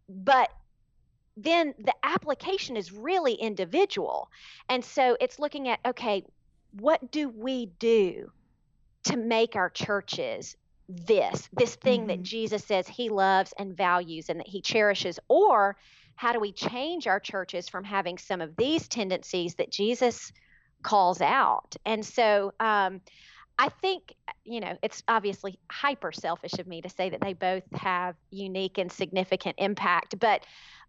But 0.09 0.51
then 1.37 1.75
the 1.79 1.95
application 2.03 2.77
is 2.77 2.93
really 2.93 3.35
individual. 3.35 4.31
And 4.69 4.85
so 4.85 5.17
it's 5.21 5.39
looking 5.39 5.69
at 5.69 5.81
okay, 5.85 6.25
what 6.79 7.11
do 7.11 7.29
we 7.29 7.67
do 7.79 8.31
to 9.05 9.17
make 9.17 9.57
our 9.57 9.71
churches 9.71 10.57
this, 10.89 11.49
this 11.53 11.77
thing 11.77 12.01
mm-hmm. 12.01 12.09
that 12.09 12.23
Jesus 12.23 12.65
says 12.65 12.87
he 12.87 13.09
loves 13.09 13.55
and 13.59 13.77
values 13.77 14.29
and 14.29 14.41
that 14.41 14.49
he 14.49 14.61
cherishes? 14.61 15.19
Or 15.29 15.77
how 16.17 16.33
do 16.33 16.41
we 16.41 16.53
change 16.53 17.07
our 17.07 17.21
churches 17.21 17.69
from 17.69 17.85
having 17.85 18.19
some 18.19 18.41
of 18.41 18.57
these 18.57 18.89
tendencies 18.89 19.55
that 19.57 19.71
Jesus 19.71 20.33
calls 20.83 21.21
out? 21.21 21.77
And 21.85 22.05
so 22.05 22.53
um, 22.61 23.01
I 23.59 23.69
think, 23.69 24.15
you 24.45 24.61
know, 24.61 24.77
it's 24.83 25.03
obviously 25.09 25.59
hyper 25.71 26.13
selfish 26.13 26.55
of 26.59 26.67
me 26.67 26.83
to 26.83 26.89
say 26.89 27.11
that 27.11 27.21
they 27.21 27.33
both 27.33 27.65
have 27.75 28.17
unique 28.31 28.79
and 28.79 28.91
significant 28.91 29.57
impact. 29.59 30.19
But 30.19 30.45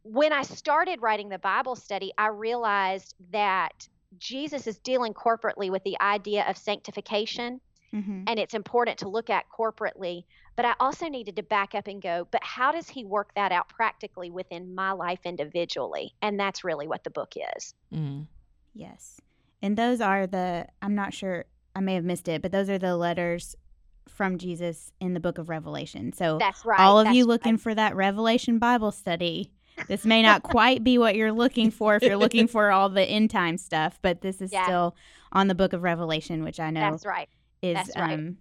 when 0.06 0.32
I 0.32 0.44
started 0.44 1.02
writing 1.02 1.30
the 1.30 1.40
Bible 1.40 1.76
study, 1.76 2.14
I 2.18 2.28
realized 2.28 3.16
that 3.32 3.88
Jesus 4.20 4.68
is 4.68 4.78
dealing 4.80 5.16
corporately 5.16 5.72
with 5.72 5.84
the 5.84 6.00
idea 6.00 6.46
of 6.48 6.58
sanctification. 6.58 7.60
Mm-hmm. 7.92 8.24
And 8.28 8.40
it's 8.40 8.54
important 8.54 9.00
to 9.00 9.10
look 9.10 9.30
at 9.32 9.46
corporately. 9.50 10.26
But 10.56 10.66
I 10.66 10.76
also 10.80 11.08
needed 11.08 11.36
to 11.38 11.44
back 11.44 11.74
up 11.74 11.88
and 11.88 12.02
go, 12.02 12.28
but 12.30 12.44
how 12.44 12.72
does 12.72 12.88
he 12.88 13.04
work 13.04 13.32
that 13.36 13.52
out 13.52 13.68
practically 13.68 14.30
within 14.30 14.76
my 14.76 14.92
life 14.92 15.20
individually? 15.26 16.14
And 16.22 16.40
that's 16.40 16.64
really 16.64 16.88
what 16.88 17.04
the 17.04 17.10
book 17.10 17.34
is. 17.56 17.74
Mm. 17.94 18.28
Yes. 18.74 19.20
And 19.62 19.76
those 19.76 20.02
are 20.02 20.28
the, 20.28 20.68
I'm 20.82 20.94
not 20.94 21.14
sure, 21.14 21.46
I 21.76 21.80
may 21.80 21.96
have 21.96 22.04
missed 22.04 22.28
it, 22.28 22.44
but 22.44 22.52
those 22.52 22.70
are 22.70 22.78
the 22.78 22.96
letters 22.96 23.56
from 24.08 24.38
Jesus 24.38 24.92
in 25.00 25.14
the 25.14 25.20
book 25.20 25.40
of 25.40 25.50
Revelation. 25.50 26.14
So 26.14 26.38
that's 26.38 26.64
right. 26.64 26.80
All 26.80 27.00
of 27.00 27.06
that's 27.06 27.18
you 27.18 27.26
looking 27.26 27.54
right. 27.54 27.62
for 27.62 27.74
that 27.74 27.96
Revelation 27.96 28.60
Bible 28.60 28.92
study, 28.92 29.52
this 29.88 30.06
may 30.06 30.22
not 30.22 30.44
quite 30.44 30.84
be 30.84 30.98
what 30.98 31.16
you're 31.16 31.32
looking 31.32 31.72
for 31.72 31.96
if 31.96 32.04
you're 32.04 32.18
looking 32.18 32.48
for 32.48 32.72
all 32.72 32.90
the 32.90 33.04
end 33.04 33.30
time 33.30 33.58
stuff, 33.58 34.00
but 34.02 34.22
this 34.22 34.42
is 34.42 34.52
yeah. 34.54 34.66
still 34.66 34.96
on 35.32 35.48
the 35.48 35.56
book 35.56 35.74
of 35.74 35.84
Revelation, 35.84 36.44
which 36.44 36.60
I 36.60 36.72
know 36.72 36.92
that's 36.92 37.06
right. 37.06 37.30
is 37.62 37.76
that's 37.76 37.98
right. 37.98 38.14
Um, 38.14 38.38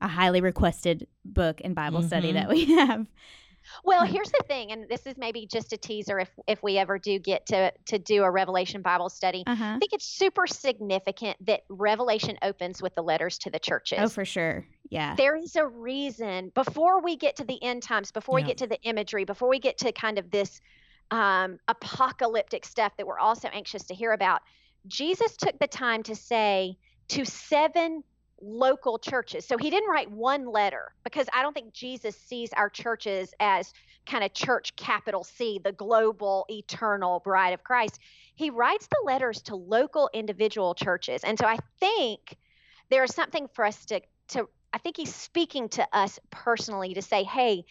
a 0.00 0.08
highly 0.08 0.40
requested 0.40 1.06
book 1.24 1.60
and 1.64 1.74
Bible 1.74 2.00
mm-hmm. 2.00 2.08
study 2.08 2.32
that 2.32 2.48
we 2.48 2.64
have. 2.76 3.06
Well, 3.84 4.04
here's 4.04 4.30
the 4.30 4.42
thing, 4.46 4.72
and 4.72 4.88
this 4.88 5.06
is 5.06 5.16
maybe 5.16 5.46
just 5.46 5.72
a 5.72 5.76
teaser 5.76 6.18
if 6.18 6.30
if 6.46 6.62
we 6.62 6.78
ever 6.78 6.98
do 6.98 7.18
get 7.18 7.46
to 7.46 7.72
to 7.86 7.98
do 7.98 8.22
a 8.22 8.30
Revelation 8.30 8.82
Bible 8.82 9.08
study. 9.08 9.44
Uh-huh. 9.46 9.64
I 9.64 9.78
think 9.78 9.92
it's 9.92 10.06
super 10.06 10.46
significant 10.46 11.36
that 11.46 11.62
Revelation 11.68 12.38
opens 12.42 12.82
with 12.82 12.94
the 12.94 13.02
letters 13.02 13.38
to 13.38 13.50
the 13.50 13.58
churches. 13.58 13.98
Oh, 14.00 14.08
for 14.08 14.24
sure. 14.24 14.66
Yeah. 14.90 15.14
There 15.16 15.36
is 15.36 15.56
a 15.56 15.66
reason 15.66 16.52
before 16.54 17.02
we 17.02 17.16
get 17.16 17.36
to 17.36 17.44
the 17.44 17.62
end 17.62 17.82
times, 17.82 18.12
before 18.12 18.38
yeah. 18.38 18.44
we 18.44 18.48
get 18.48 18.58
to 18.58 18.66
the 18.66 18.80
imagery, 18.82 19.24
before 19.24 19.48
we 19.48 19.58
get 19.58 19.78
to 19.78 19.92
kind 19.92 20.18
of 20.18 20.30
this 20.30 20.60
um, 21.10 21.58
apocalyptic 21.68 22.64
stuff 22.64 22.92
that 22.96 23.06
we're 23.06 23.18
also 23.18 23.48
anxious 23.48 23.84
to 23.84 23.94
hear 23.94 24.12
about. 24.12 24.42
Jesus 24.86 25.36
took 25.36 25.58
the 25.58 25.66
time 25.66 26.02
to 26.04 26.14
say 26.14 26.76
to 27.08 27.24
seven 27.24 28.02
local 28.44 28.98
churches. 28.98 29.46
So 29.46 29.56
he 29.56 29.70
didn't 29.70 29.88
write 29.88 30.10
one 30.10 30.46
letter 30.46 30.92
because 31.02 31.26
I 31.32 31.42
don't 31.42 31.54
think 31.54 31.72
Jesus 31.72 32.16
sees 32.16 32.52
our 32.52 32.68
churches 32.68 33.32
as 33.40 33.72
kind 34.06 34.22
of 34.22 34.34
church 34.34 34.76
capital 34.76 35.24
C, 35.24 35.60
the 35.62 35.72
global 35.72 36.44
eternal 36.50 37.20
bride 37.20 37.54
of 37.54 37.64
Christ. 37.64 37.98
He 38.34 38.50
writes 38.50 38.86
the 38.86 39.02
letters 39.04 39.42
to 39.42 39.56
local 39.56 40.10
individual 40.12 40.74
churches. 40.74 41.24
And 41.24 41.38
so 41.38 41.46
I 41.46 41.58
think 41.80 42.36
there 42.90 43.04
is 43.04 43.14
something 43.14 43.48
for 43.54 43.64
us 43.64 43.84
to 43.86 44.00
to 44.28 44.48
I 44.72 44.78
think 44.78 44.96
he's 44.96 45.14
speaking 45.14 45.68
to 45.70 45.86
us 45.92 46.18
personally 46.30 46.94
to 46.94 47.02
say, 47.02 47.22
"Hey, 47.22 47.64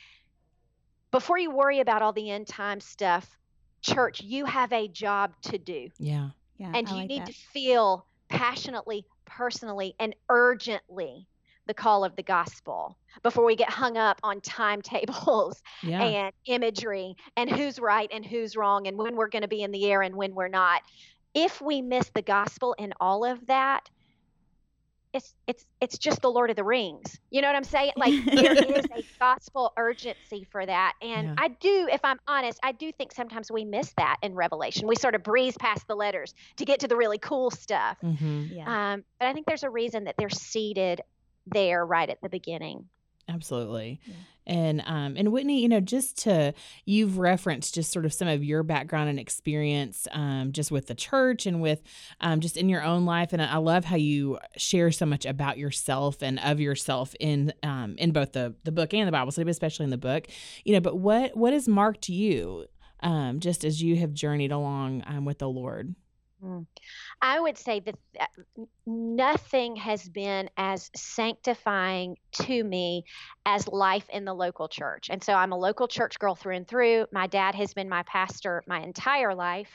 before 1.11 1.37
you 1.37 1.51
worry 1.51 1.81
about 1.81 2.01
all 2.01 2.13
the 2.13 2.31
end 2.31 2.47
time 2.47 2.79
stuff, 2.79 3.37
church, 3.81 4.21
you 4.21 4.45
have 4.45 4.71
a 4.71 4.87
job 4.87 5.33
to 5.43 5.57
do." 5.57 5.89
Yeah. 5.99 6.29
Yeah. 6.57 6.71
And 6.73 6.87
I 6.87 6.91
you 6.91 6.97
like 6.97 7.09
need 7.09 7.21
that. 7.21 7.27
to 7.27 7.33
feel 7.33 8.05
passionately 8.29 9.05
personally 9.25 9.95
and 9.99 10.15
urgently 10.29 11.27
the 11.65 11.73
call 11.73 12.03
of 12.03 12.15
the 12.15 12.23
gospel 12.23 12.97
before 13.21 13.45
we 13.45 13.55
get 13.55 13.69
hung 13.69 13.97
up 13.97 14.19
on 14.23 14.41
timetables 14.41 15.61
yeah. 15.83 16.03
and 16.03 16.33
imagery 16.45 17.15
and 17.37 17.49
who's 17.49 17.79
right 17.79 18.09
and 18.13 18.25
who's 18.25 18.55
wrong 18.55 18.87
and 18.87 18.97
when 18.97 19.15
we're 19.15 19.29
going 19.29 19.43
to 19.43 19.47
be 19.47 19.63
in 19.63 19.71
the 19.71 19.85
air 19.91 20.01
and 20.01 20.15
when 20.15 20.35
we're 20.35 20.47
not. 20.47 20.81
If 21.33 21.61
we 21.61 21.81
miss 21.81 22.09
the 22.13 22.21
gospel 22.21 22.75
in 22.77 22.93
all 22.99 23.25
of 23.25 23.45
that, 23.47 23.89
it's 25.13 25.35
it's 25.47 25.65
it's 25.79 25.97
just 25.97 26.21
the 26.21 26.29
Lord 26.29 26.49
of 26.49 26.55
the 26.55 26.63
Rings. 26.63 27.19
You 27.29 27.41
know 27.41 27.47
what 27.47 27.55
I'm 27.55 27.63
saying? 27.63 27.93
Like 27.95 28.13
there 28.25 28.79
is 28.79 28.85
a 28.85 29.03
gospel 29.19 29.71
urgency 29.77 30.45
for 30.51 30.65
that. 30.65 30.93
And 31.01 31.27
yeah. 31.27 31.35
I 31.37 31.47
do, 31.49 31.87
if 31.91 32.01
I'm 32.03 32.19
honest, 32.27 32.59
I 32.63 32.71
do 32.71 32.91
think 32.91 33.13
sometimes 33.13 33.51
we 33.51 33.63
miss 33.63 33.93
that 33.97 34.17
in 34.23 34.33
Revelation. 34.33 34.87
We 34.87 34.95
sort 34.95 35.15
of 35.15 35.23
breeze 35.23 35.55
past 35.57 35.87
the 35.87 35.95
letters 35.95 36.33
to 36.57 36.65
get 36.65 36.79
to 36.81 36.87
the 36.87 36.97
really 36.97 37.19
cool 37.19 37.51
stuff. 37.51 37.97
Mm-hmm. 38.03 38.45
Yeah. 38.51 38.93
Um, 38.93 39.03
but 39.19 39.27
I 39.27 39.33
think 39.33 39.45
there's 39.45 39.63
a 39.63 39.69
reason 39.69 40.05
that 40.05 40.15
they're 40.17 40.29
seated 40.29 41.01
there 41.45 41.85
right 41.85 42.09
at 42.09 42.21
the 42.21 42.29
beginning. 42.29 42.85
Absolutely. 43.29 43.99
Yeah. 44.05 44.13
And 44.45 44.83
um 44.85 45.15
and 45.17 45.31
Whitney, 45.31 45.61
you 45.61 45.69
know, 45.69 45.79
just 45.79 46.17
to 46.23 46.53
you've 46.85 47.17
referenced 47.17 47.73
just 47.73 47.93
sort 47.93 48.03
of 48.05 48.11
some 48.13 48.27
of 48.27 48.43
your 48.43 48.61
background 48.63 49.09
and 49.09 49.17
experience 49.17 50.05
um 50.11 50.51
just 50.51 50.69
with 50.69 50.87
the 50.87 50.95
church 50.95 51.45
and 51.45 51.61
with 51.61 51.81
um 52.19 52.41
just 52.41 52.57
in 52.57 52.67
your 52.67 52.83
own 52.83 53.05
life 53.05 53.31
and 53.31 53.41
I 53.41 53.57
love 53.57 53.85
how 53.85 53.95
you 53.95 54.39
share 54.57 54.91
so 54.91 55.05
much 55.05 55.25
about 55.25 55.57
yourself 55.57 56.21
and 56.21 56.39
of 56.41 56.59
yourself 56.59 57.15
in 57.21 57.53
um 57.63 57.95
in 57.97 58.11
both 58.11 58.33
the 58.33 58.53
the 58.65 58.73
book 58.73 58.93
and 58.93 59.07
the 59.07 59.13
Bible 59.13 59.31
study, 59.31 59.45
but 59.45 59.51
especially 59.51 59.85
in 59.85 59.91
the 59.91 59.97
book. 59.97 60.27
You 60.65 60.73
know, 60.73 60.81
but 60.81 60.97
what 60.97 61.37
what 61.37 61.53
has 61.53 61.67
marked 61.67 62.09
you 62.09 62.65
um 63.01 63.39
just 63.39 63.63
as 63.63 63.81
you 63.81 63.95
have 63.97 64.13
journeyed 64.13 64.51
along 64.51 65.03
um 65.07 65.23
with 65.23 65.39
the 65.39 65.49
Lord? 65.49 65.95
Mm. 66.43 66.65
I 67.23 67.39
would 67.39 67.57
say 67.57 67.79
that 67.79 67.95
nothing 68.85 69.77
has 69.77 70.09
been 70.09 70.49
as 70.57 70.91
sanctifying 70.93 72.17
to 72.33 72.61
me 72.61 73.05
as 73.45 73.65
life 73.69 74.05
in 74.09 74.25
the 74.25 74.33
local 74.33 74.67
church. 74.67 75.07
And 75.09 75.23
so 75.23 75.33
I'm 75.33 75.53
a 75.53 75.57
local 75.57 75.87
church 75.87 76.19
girl 76.19 76.35
through 76.35 76.57
and 76.57 76.67
through. 76.67 77.05
My 77.13 77.27
dad 77.27 77.55
has 77.55 77.73
been 77.73 77.87
my 77.87 78.03
pastor 78.03 78.61
my 78.67 78.81
entire 78.81 79.33
life. 79.33 79.71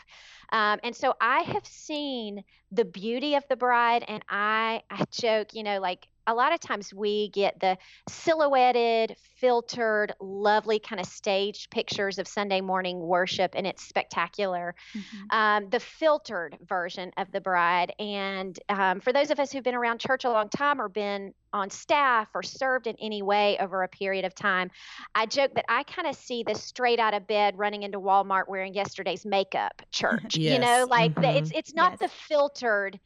Um, 0.53 0.79
and 0.85 0.95
so 0.95 1.15
I 1.23 1.41
have 1.41 1.67
seen 1.67 2.45
the 2.71 2.85
beauty 2.85 3.35
of 3.35 3.45
the 3.49 3.57
bride, 3.57 4.05
and 4.07 4.23
I, 4.29 4.83
I 4.91 5.05
joke, 5.11 5.55
you 5.55 5.63
know, 5.63 5.81
like 5.81 6.07
a 6.29 6.35
lot 6.35 6.53
of 6.53 6.61
times 6.61 6.93
we 6.93 7.31
get 7.31 7.59
the 7.59 7.77
silhouetted, 8.09 9.17
filtered, 9.37 10.13
lovely 10.21 10.79
kind 10.79 11.01
of 11.01 11.07
staged 11.07 11.71
pictures 11.71 12.19
of 12.19 12.29
Sunday 12.29 12.61
morning 12.61 13.01
worship, 13.01 13.53
and 13.57 13.67
it's 13.67 13.83
spectacular. 13.83 14.75
Mm-hmm. 14.95 15.37
Um, 15.37 15.71
the 15.71 15.81
filtered 15.81 16.59
version 16.69 17.13
of 17.17 17.33
the 17.33 17.41
bride. 17.41 17.95
And 17.99 18.59
um, 18.69 19.01
for 19.01 19.13
those 19.13 19.31
of 19.31 19.41
us 19.41 19.51
who've 19.51 19.65
been 19.65 19.75
around 19.75 20.01
church 20.01 20.25
a 20.25 20.31
long 20.31 20.51
time 20.51 20.81
or 20.81 20.91
been 20.91 21.33
on 21.55 21.71
staff 21.71 22.29
or 22.35 22.43
served 22.43 22.87
in 22.87 22.97
any 23.01 23.23
way 23.23 23.57
over 23.59 23.83
a 23.83 23.89
period 23.89 24.27
of 24.27 24.35
time, 24.35 24.71
I 25.15 25.25
joke 25.25 25.55
that 25.55 25.65
I 25.71 25.83
kind 25.85 26.07
of 26.07 26.15
see 26.15 26.43
the 26.43 26.55
straight 26.55 26.99
out 26.99 27.15
of 27.15 27.27
bed 27.27 27.57
running 27.57 27.85
into 27.85 27.99
Walmart 27.99 28.49
wearing 28.49 28.75
yesterday's 28.75 29.25
makeup 29.25 29.81
church. 29.91 30.37
yes. 30.37 30.53
You 30.53 30.59
know, 30.59 30.87
like 30.89 31.13
mm-hmm. 31.13 31.23
the, 31.23 31.39
it's 31.39 31.51
it's 31.55 31.75
not 31.75 31.93
yes. 31.93 32.01
the 32.01 32.09
filtered 32.09 33.01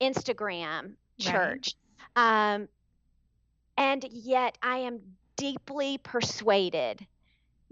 Instagram 0.00 0.94
church. 1.20 1.32
Right. 1.32 1.74
Um, 2.16 2.68
and 3.76 4.04
yet 4.10 4.56
I 4.62 4.78
am 4.78 5.00
deeply 5.36 5.98
persuaded 5.98 7.06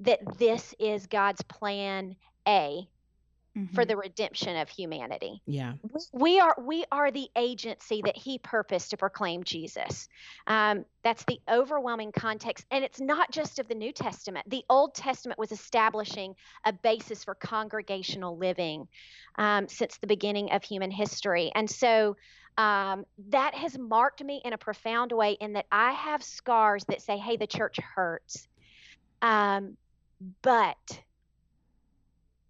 that 0.01 0.39
this 0.39 0.75
is 0.79 1.07
God's 1.07 1.43
plan 1.43 2.17
A 2.47 2.89
mm-hmm. 3.57 3.75
for 3.75 3.85
the 3.85 3.97
redemption 3.97 4.57
of 4.57 4.69
humanity. 4.69 5.41
Yeah. 5.47 5.75
We 6.13 6.41
are 6.41 6.57
we 6.61 6.85
are 6.91 7.11
the 7.11 7.29
agency 7.37 8.03
that 8.05 8.17
he 8.17 8.39
purposed 8.39 8.91
to 8.91 8.97
proclaim 8.97 9.45
Jesus. 9.45 10.09
Um, 10.47 10.85
that's 11.03 11.25
the 11.25 11.41
overwhelming 11.49 12.13
context. 12.13 12.67
And 12.71 12.85
it's 12.85 13.01
not 13.01 13.31
just 13.31 13.59
of 13.59 13.69
the 13.69 13.75
New 13.75 13.93
Testament. 13.93 14.49
The 14.49 14.65
Old 14.69 14.95
Testament 14.95 15.39
was 15.39 15.53
establishing 15.53 16.35
a 16.65 16.73
basis 16.73 17.25
for 17.25 17.35
congregational 17.35 18.37
living 18.37 18.89
um, 19.37 19.69
since 19.69 19.99
the 19.99 20.07
beginning 20.07 20.53
of 20.53 20.63
human 20.65 20.91
history. 20.91 21.53
And 21.55 21.69
so 21.69 22.17
um, 22.59 23.05
that 23.31 23.55
has 23.55 23.79
marked 23.79 24.23
me 24.23 24.41
in 24.45 24.53
a 24.53 24.59
profound 24.59 25.13
way 25.13 25.37
in 25.41 25.55
that 25.55 25.67
I 25.73 25.93
have 25.93 26.23
scars 26.23 26.85
that 26.87 27.03
say, 27.03 27.17
hey, 27.17 27.37
the 27.37 27.47
church 27.47 27.79
hurts. 27.79 28.47
Um, 29.23 29.77
but 30.43 31.01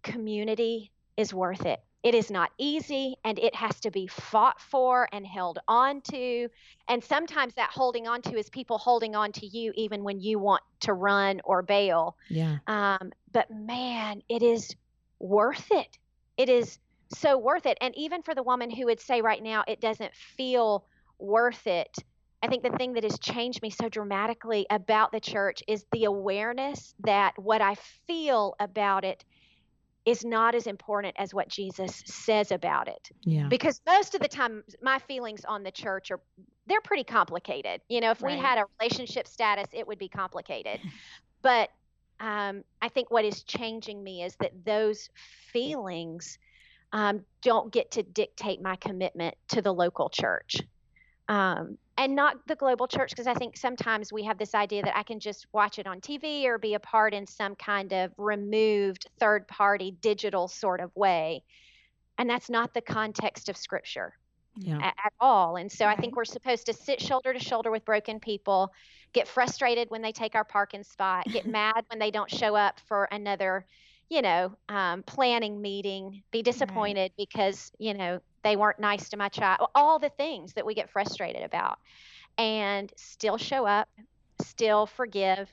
community 0.01 0.91
is 1.17 1.33
worth 1.33 1.65
it. 1.65 1.79
It 2.03 2.15
is 2.15 2.29
not 2.29 2.51
easy 2.57 3.15
and 3.23 3.39
it 3.39 3.55
has 3.55 3.79
to 3.79 3.91
be 3.91 4.07
fought 4.07 4.59
for 4.59 5.07
and 5.13 5.25
held 5.25 5.59
on 5.69 6.01
to. 6.11 6.49
And 6.89 7.01
sometimes 7.01 7.53
that 7.55 7.69
holding 7.71 8.07
on 8.07 8.21
to 8.23 8.37
is 8.37 8.49
people 8.49 8.77
holding 8.77 9.15
on 9.15 9.31
to 9.33 9.47
you 9.47 9.71
even 9.75 10.03
when 10.03 10.19
you 10.19 10.37
want 10.37 10.63
to 10.81 10.93
run 10.93 11.39
or 11.45 11.61
bail. 11.61 12.17
Yeah. 12.29 12.57
Um, 12.67 13.13
but 13.31 13.49
man, 13.49 14.21
it 14.27 14.43
is 14.43 14.75
worth 15.19 15.71
it. 15.71 15.97
It 16.35 16.49
is 16.49 16.77
so 17.17 17.37
worth 17.37 17.65
it. 17.65 17.77
And 17.81 17.93
even 17.97 18.21
for 18.23 18.35
the 18.35 18.43
woman 18.43 18.69
who 18.69 18.85
would 18.85 18.99
say 18.99 19.21
right 19.21 19.41
now 19.41 19.63
it 19.67 19.81
doesn't 19.81 20.13
feel 20.15 20.85
worth 21.19 21.67
it, 21.67 21.95
I 22.41 22.47
think 22.47 22.63
the 22.63 22.71
thing 22.77 22.93
that 22.93 23.03
has 23.03 23.19
changed 23.19 23.61
me 23.61 23.69
so 23.69 23.87
dramatically 23.87 24.65
about 24.69 25.11
the 25.11 25.19
church 25.19 25.63
is 25.67 25.85
the 25.91 26.05
awareness 26.05 26.93
that 26.99 27.33
what 27.37 27.61
I 27.61 27.75
feel 28.07 28.55
about 28.59 29.05
it 29.05 29.23
is 30.05 30.25
not 30.25 30.53
as 30.53 30.67
important 30.67 31.15
as 31.17 31.33
what 31.33 31.47
Jesus 31.47 32.03
says 32.05 32.51
about 32.51 32.89
it. 32.89 33.09
Yeah. 33.23 33.47
Because 33.47 33.79
most 33.87 34.15
of 34.15 34.21
the 34.21 34.27
time 34.27 34.63
my 34.81 34.99
feelings 34.99 35.45
on 35.45 35.63
the 35.63 35.71
church 35.71 36.11
are 36.11 36.19
they're 36.67 36.81
pretty 36.81 37.05
complicated. 37.05 37.79
You 37.87 38.01
know, 38.01 38.11
if 38.11 38.21
Right. 38.21 38.35
we 38.35 38.41
had 38.41 38.57
a 38.57 38.65
relationship 38.79 39.27
status, 39.27 39.67
it 39.71 39.87
would 39.87 39.99
be 39.99 40.09
complicated. 40.09 40.79
but 41.41 41.69
um, 42.19 42.63
I 42.81 42.89
think 42.89 43.11
what 43.11 43.25
is 43.25 43.43
changing 43.43 44.03
me 44.03 44.23
is 44.23 44.35
that 44.39 44.51
those 44.65 45.09
feelings 45.51 46.37
um, 46.93 47.25
don't 47.41 47.73
get 47.73 47.91
to 47.91 48.03
dictate 48.03 48.61
my 48.61 48.75
commitment 48.77 49.35
to 49.49 49.61
the 49.61 49.73
local 49.73 50.09
church. 50.09 50.57
Um, 51.27 51.77
and 51.97 52.15
not 52.15 52.47
the 52.47 52.55
global 52.55 52.87
church, 52.87 53.09
because 53.09 53.27
I 53.27 53.33
think 53.33 53.57
sometimes 53.57 54.11
we 54.13 54.23
have 54.23 54.37
this 54.37 54.55
idea 54.55 54.83
that 54.83 54.97
I 54.97 55.03
can 55.03 55.19
just 55.19 55.47
watch 55.53 55.79
it 55.79 55.87
on 55.87 56.01
TV 56.01 56.45
or 56.45 56.57
be 56.57 56.75
a 56.75 56.79
part 56.79 57.13
in 57.13 57.27
some 57.27 57.55
kind 57.55 57.91
of 57.93 58.11
removed 58.17 59.07
third 59.19 59.47
party 59.47 59.91
digital 60.01 60.47
sort 60.47 60.79
of 60.79 60.95
way. 60.95 61.43
And 62.17 62.29
that's 62.29 62.49
not 62.49 62.73
the 62.73 62.81
context 62.81 63.49
of 63.49 63.57
Scripture 63.57 64.13
Yeah. 64.55 64.77
at, 64.77 64.95
at 65.05 65.13
all. 65.19 65.55
And 65.55 65.71
so 65.71 65.85
I 65.85 65.95
think 65.95 66.15
we're 66.15 66.25
supposed 66.25 66.65
to 66.67 66.73
sit 66.73 67.01
shoulder 67.01 67.33
to 67.33 67.39
shoulder 67.39 67.71
with 67.71 67.85
broken 67.85 68.19
people, 68.19 68.71
get 69.13 69.27
frustrated 69.27 69.89
when 69.89 70.01
they 70.01 70.11
take 70.11 70.35
our 70.35 70.43
parking 70.43 70.83
spot, 70.83 71.25
get 71.25 71.47
mad 71.59 71.85
when 71.89 71.99
they 71.99 72.11
don't 72.11 72.29
show 72.29 72.55
up 72.55 72.79
for 72.87 73.05
another, 73.05 73.65
you 74.09 74.21
know, 74.21 74.55
um, 74.69 75.03
planning 75.03 75.61
meeting, 75.61 76.23
be 76.31 76.41
disappointed 76.41 77.11
because, 77.17 77.71
you 77.79 77.93
know, 77.93 78.19
they 78.43 78.55
weren't 78.55 78.79
nice 78.79 79.09
to 79.09 79.17
my 79.17 79.29
child, 79.29 79.69
all 79.73 79.99
the 79.99 80.09
things 80.09 80.53
that 80.53 80.65
we 80.65 80.73
get 80.73 80.89
frustrated 80.89 81.43
about, 81.43 81.79
and 82.37 82.91
still 82.95 83.37
show 83.37 83.65
up, 83.65 83.89
still 84.41 84.85
forgive. 84.85 85.49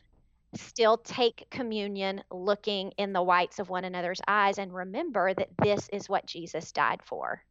Still 0.56 0.98
take 0.98 1.46
communion 1.50 2.24
looking 2.28 2.90
in 2.98 3.12
the 3.12 3.22
whites 3.22 3.60
of 3.60 3.70
one 3.70 3.84
another's 3.84 4.20
eyes 4.26 4.58
and 4.58 4.74
remember 4.74 5.32
that 5.32 5.50
this 5.62 5.88
is 5.92 6.08
what 6.08 6.26
Jesus 6.26 6.72
died 6.72 7.02
for. 7.04 7.44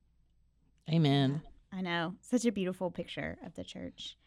Amen. 0.91 1.41
I 1.71 1.79
know. 1.79 2.15
Such 2.19 2.43
a 2.43 2.51
beautiful 2.51 2.91
picture 2.91 3.37
of 3.45 3.55
the 3.55 3.63
church. 3.63 4.17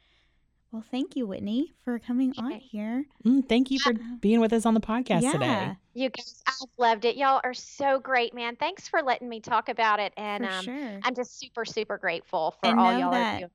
Well, 0.72 0.84
thank 0.90 1.16
you, 1.16 1.26
Whitney, 1.26 1.74
for 1.84 1.98
coming 1.98 2.32
on 2.38 2.52
here. 2.52 3.04
Mm, 3.26 3.46
thank 3.46 3.70
you 3.70 3.78
for 3.78 3.92
being 4.22 4.40
with 4.40 4.54
us 4.54 4.64
on 4.64 4.72
the 4.72 4.80
podcast 4.80 5.20
yeah, 5.20 5.32
today. 5.32 5.76
You 5.92 6.08
guys, 6.08 6.42
I've 6.46 6.68
loved 6.78 7.04
it. 7.04 7.14
Y'all 7.14 7.42
are 7.44 7.52
so 7.52 8.00
great, 8.00 8.32
man. 8.32 8.56
Thanks 8.56 8.88
for 8.88 9.02
letting 9.02 9.28
me 9.28 9.40
talk 9.40 9.68
about 9.68 10.00
it. 10.00 10.14
And 10.16 10.46
um, 10.46 10.64
sure. 10.64 10.98
I'm 11.02 11.14
just 11.14 11.38
super, 11.38 11.66
super 11.66 11.98
grateful 11.98 12.54
for 12.62 12.70
And 12.70 12.80
all 12.80 12.98
y'all 12.98 13.10
that 13.10 13.34
are 13.34 13.38
doing. 13.40 13.50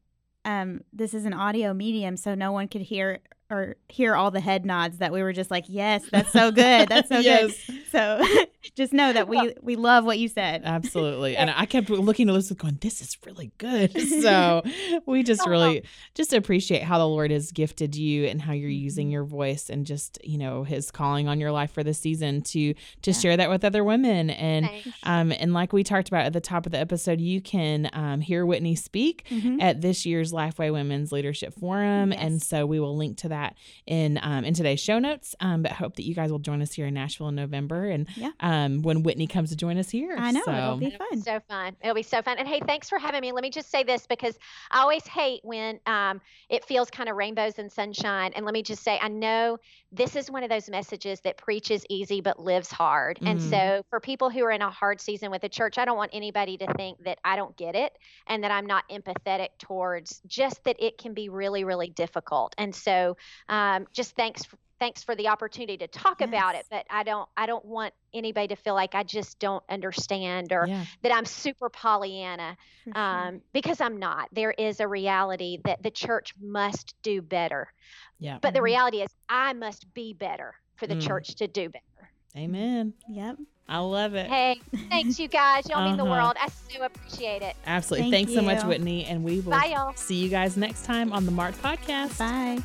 um, 0.45 0.81
this 0.93 1.15
is 1.15 1.25
an 1.25 1.33
audio 1.33 1.73
medium, 1.73 2.17
so 2.17 2.35
no 2.35 2.51
one 2.51 2.67
could 2.67 2.81
hear 2.81 3.19
or 3.49 3.75
hear 3.87 4.15
all 4.15 4.29
the 4.31 4.39
head 4.41 4.65
nods 4.65 4.97
that 4.97 5.11
we 5.13 5.23
were 5.23 5.31
just 5.33 5.49
like, 5.49 5.65
yes, 5.67 6.03
that's 6.11 6.31
so 6.31 6.51
good. 6.51 6.89
That's 6.89 7.07
so 7.09 7.19
Yes. 7.27 7.53
good. 7.67 7.81
So 7.91 8.25
just 8.75 8.91
know 8.91 9.13
that 9.13 9.27
we 9.29 9.53
we 9.61 9.75
love 9.77 10.03
what 10.03 10.19
you 10.19 10.27
said. 10.27 10.63
Absolutely. 10.65 11.37
And 11.37 11.49
I 11.55 11.65
kept 11.65 11.89
looking 11.89 12.27
at 12.27 12.31
Elizabeth 12.33 12.61
going, 12.61 12.77
this 12.81 13.01
is 13.01 13.17
really 13.25 13.51
good. 13.57 13.97
So 14.21 14.63
we 15.05 15.23
just 15.23 15.41
Oh. 15.45 15.49
really 15.49 15.83
just 16.13 16.33
appreciate 16.33 16.83
how 16.83 16.97
the 16.97 17.07
Lord 17.07 17.31
has 17.31 17.51
gifted 17.53 17.95
you 17.95 18.25
and 18.25 18.41
how 18.41 18.51
you're 18.53 18.67
Mm-hmm. 18.69 18.83
using 18.83 19.09
your 19.11 19.23
voice 19.23 19.69
and 19.69 19.85
just, 19.85 20.19
you 20.25 20.37
know, 20.37 20.63
his 20.63 20.91
calling 20.91 21.29
on 21.29 21.39
your 21.39 21.51
life 21.53 21.71
for 21.71 21.83
this 21.83 21.99
season 21.99 22.41
to 22.41 22.73
to 23.03 23.11
Yeah. 23.11 23.17
share 23.17 23.37
that 23.37 23.49
with 23.49 23.63
other 23.63 23.83
women. 23.83 24.29
And 24.29 24.65
Thanks. 24.65 24.89
um 25.03 25.31
and 25.31 25.53
like 25.53 25.71
we 25.71 25.83
talked 25.85 26.09
about 26.09 26.25
at 26.25 26.33
the 26.33 26.41
top 26.41 26.65
of 26.65 26.73
the 26.73 26.79
episode, 26.79 27.21
you 27.21 27.39
can 27.39 27.89
um, 27.93 28.19
hear 28.19 28.45
Whitney 28.45 28.75
speak 28.75 29.23
Mhm. 29.29 29.61
at 29.61 29.79
this 29.81 30.05
year's 30.05 30.33
Lifeway 30.33 30.71
Women's 30.73 31.13
Leadership 31.13 31.53
Forum. 31.53 32.11
And 32.11 32.41
so 32.41 32.65
we 32.65 32.79
will 32.81 32.97
link 32.97 33.17
to 33.19 33.29
that 33.29 33.36
in 33.85 34.19
um, 34.21 34.43
in 34.45 34.53
today's 34.53 34.79
show 34.79 34.99
notes. 34.99 35.35
Um, 35.39 35.61
but 35.63 35.71
hope 35.71 35.95
that 35.95 36.03
you 36.03 36.13
guys 36.15 36.31
will 36.31 36.39
join 36.39 36.61
us 36.61 36.73
here 36.73 36.87
in 36.87 36.93
Nashville 36.93 37.27
in 37.29 37.35
November 37.35 37.85
and 37.89 38.07
Yeah. 38.15 38.31
um, 38.39 38.81
when 38.81 39.03
Whitney 39.03 39.27
comes 39.27 39.49
to 39.49 39.55
join 39.55 39.77
us 39.77 39.89
here. 39.89 40.15
I 40.17 40.31
know 40.31 40.41
So, 40.45 40.51
it'll 40.53 40.75
be 40.77 40.85
It'll 40.87 40.97
be 40.99 41.15
fun. 41.15 41.21
so 41.21 41.39
fun. 41.47 41.75
It'll 41.81 41.95
be 41.95 42.03
so 42.03 42.21
fun. 42.21 42.37
And 42.37 42.47
hey, 42.47 42.59
thanks 42.65 42.89
for 42.89 42.97
having 42.99 43.21
me. 43.21 43.31
Let 43.31 43.41
me 43.43 43.49
just 43.49 43.69
say 43.69 43.83
this 43.83 44.07
because 44.07 44.37
I 44.71 44.79
always 44.81 45.05
hate 45.05 45.41
when 45.43 45.79
um, 45.85 46.21
it 46.49 46.65
feels 46.65 46.89
kind 46.89 47.09
of 47.09 47.15
rainbows 47.15 47.59
and 47.59 47.71
sunshine. 47.71 48.31
And 48.35 48.45
let 48.45 48.53
me 48.53 48.63
just 48.63 48.83
say, 48.83 48.97
I 49.01 49.07
know 49.09 49.57
this 49.91 50.15
is 50.15 50.29
one 50.31 50.43
of 50.43 50.49
those 50.49 50.69
messages 50.69 51.19
that 51.21 51.37
preaches 51.37 51.85
easy 51.89 52.21
but 52.21 52.39
lives 52.39 52.71
hard. 52.71 53.19
And 53.25 53.39
Mhm. 53.39 53.49
so 53.49 53.83
for 53.89 53.99
people 53.99 54.29
who 54.29 54.43
are 54.43 54.51
in 54.51 54.61
a 54.61 54.69
hard 54.69 54.99
season 55.01 55.31
with 55.31 55.41
the 55.41 55.49
church, 55.49 55.77
I 55.77 55.85
don't 55.85 55.97
want 55.97 56.11
anybody 56.13 56.57
to 56.57 56.73
think 56.73 57.03
that 57.05 57.19
I 57.23 57.35
don't 57.35 57.55
get 57.57 57.75
it 57.75 57.93
and 58.27 58.43
that 58.43 58.51
I'm 58.51 58.65
not 58.65 58.83
empathetic 58.89 59.49
towards 59.59 60.21
just 60.27 60.63
that 60.65 60.75
it 60.79 60.97
can 60.97 61.13
be 61.13 61.29
really, 61.29 61.63
really 61.63 61.89
difficult. 61.89 62.53
And 62.57 62.73
so 62.73 63.15
um, 63.49 63.87
just 63.93 64.15
thanks. 64.15 64.43
Thanks 64.79 65.01
for 65.03 65.15
the 65.15 65.27
opportunity 65.29 65.75
to 65.77 65.87
talk 65.87 66.21
about 66.21 66.53
it, 66.53 66.67
but 66.69 66.85
I 66.91 67.01
don't. 67.01 67.27
I 67.35 67.47
don't 67.47 67.65
want 67.65 67.95
anybody 68.13 68.49
to 68.49 68.55
feel 68.55 68.75
like 68.75 68.93
I 68.93 69.01
just 69.01 69.39
don't 69.39 69.63
understand 69.69 70.51
or 70.53 70.65
yeah. 70.67 70.85
that 71.01 71.11
I'm 71.11 71.25
super 71.25 71.67
Pollyanna 71.69 72.55
sure. 72.83 72.95
um, 72.95 73.41
because 73.53 73.81
I'm 73.81 73.97
not. 73.97 74.29
There 74.33 74.51
is 74.51 74.79
a 74.79 74.87
reality 74.87 75.57
that 75.65 75.81
the 75.81 75.89
church 75.89 76.35
must 76.39 76.93
do 77.01 77.23
better. 77.23 77.73
Yeah. 78.19 78.37
But 78.39 78.53
the 78.53 78.59
Mhm. 78.59 78.63
reality 78.65 79.01
is, 79.01 79.09
I 79.27 79.53
must 79.53 79.91
be 79.95 80.13
better 80.13 80.53
for 80.75 80.85
the 80.85 80.95
Mm. 80.95 81.07
church 81.07 81.33
to 81.37 81.47
do 81.47 81.69
better. 81.69 82.11
Amen. 82.35 82.93
Yep. 83.09 83.37
I 83.67 83.79
love 83.79 84.13
it. 84.13 84.27
Hey, 84.27 84.61
thanks, 84.89 85.17
you 85.19 85.27
guys. 85.27 85.67
Y'all 85.67 85.83
mean 85.85 85.97
the 85.97 86.03
Uh-huh. 86.03 86.11
world. 86.11 86.35
I 86.39 86.49
so 86.49 86.83
appreciate 86.83 87.41
it. 87.41 87.55
Absolutely. 87.65 88.11
Thank 88.11 88.27
Thanks 88.29 88.39
so 88.39 88.45
much. 88.45 88.63
Whitney. 88.63 89.05
And 89.05 89.23
we 89.23 89.39
will 89.39 89.51
Bye, 89.53 89.73
y'all. 89.75 89.93
see 89.95 90.15
you 90.15 90.29
guys 90.29 90.55
next 90.55 90.85
time 90.85 91.11
on 91.11 91.25
the 91.25 91.31
Marked 91.31 91.61
Podcast. 91.63 92.19
Bye. 92.19 92.61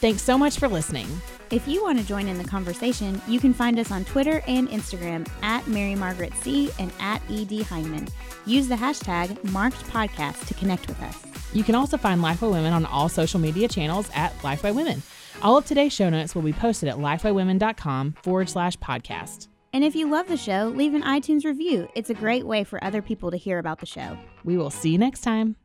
Thanks 0.00 0.22
so 0.22 0.38
much 0.38 0.58
for 0.58 0.68
listening. 0.68 1.08
If 1.50 1.66
you 1.66 1.82
want 1.82 1.98
to 1.98 2.06
join 2.06 2.28
in 2.28 2.38
the 2.38 2.44
conversation, 2.44 3.20
you 3.26 3.40
can 3.40 3.52
find 3.52 3.78
us 3.78 3.90
on 3.90 4.04
Twitter 4.04 4.42
and 4.46 4.68
Instagram 4.68 5.26
at 5.42 5.66
Mary 5.66 5.94
Margaret 5.94 6.32
C 6.36 6.70
and 6.78 6.92
at 7.00 7.20
ED 7.30 7.64
Hyndman. 7.64 8.08
Use 8.46 8.68
the 8.68 8.76
hashtag 8.76 9.42
Marked 9.50 9.82
Podcast 9.86 10.46
to 10.46 10.54
connect 10.54 10.86
with 10.86 11.02
us. 11.02 11.16
You 11.52 11.64
can 11.64 11.74
also 11.74 11.96
find 11.96 12.20
Lifeway 12.20 12.52
Women 12.52 12.72
on 12.72 12.86
all 12.86 13.08
social 13.08 13.40
media 13.40 13.66
channels 13.66 14.08
at 14.14 14.32
Lifeway 14.38 14.74
Women. 14.74 15.02
All 15.42 15.56
of 15.56 15.66
today's 15.66 15.92
show 15.92 16.10
notes 16.10 16.34
will 16.34 16.42
be 16.42 16.52
posted 16.52 16.88
at 16.88 16.96
lifewaywomen.com 16.96 18.12
forward 18.22 18.48
slash 18.48 18.76
podcast. 18.78 19.48
And 19.72 19.82
if 19.82 19.96
you 19.96 20.08
love 20.08 20.28
the 20.28 20.36
show, 20.36 20.72
leave 20.74 20.94
an 20.94 21.02
iTunes 21.02 21.44
review. 21.44 21.88
It's 21.94 22.10
a 22.10 22.14
great 22.14 22.46
way 22.46 22.62
for 22.64 22.82
other 22.84 23.02
people 23.02 23.30
to 23.30 23.36
hear 23.36 23.58
about 23.58 23.80
the 23.80 23.86
show. 23.86 24.16
We 24.44 24.56
will 24.56 24.70
see 24.70 24.90
you 24.90 24.98
next 24.98 25.22
time. 25.22 25.56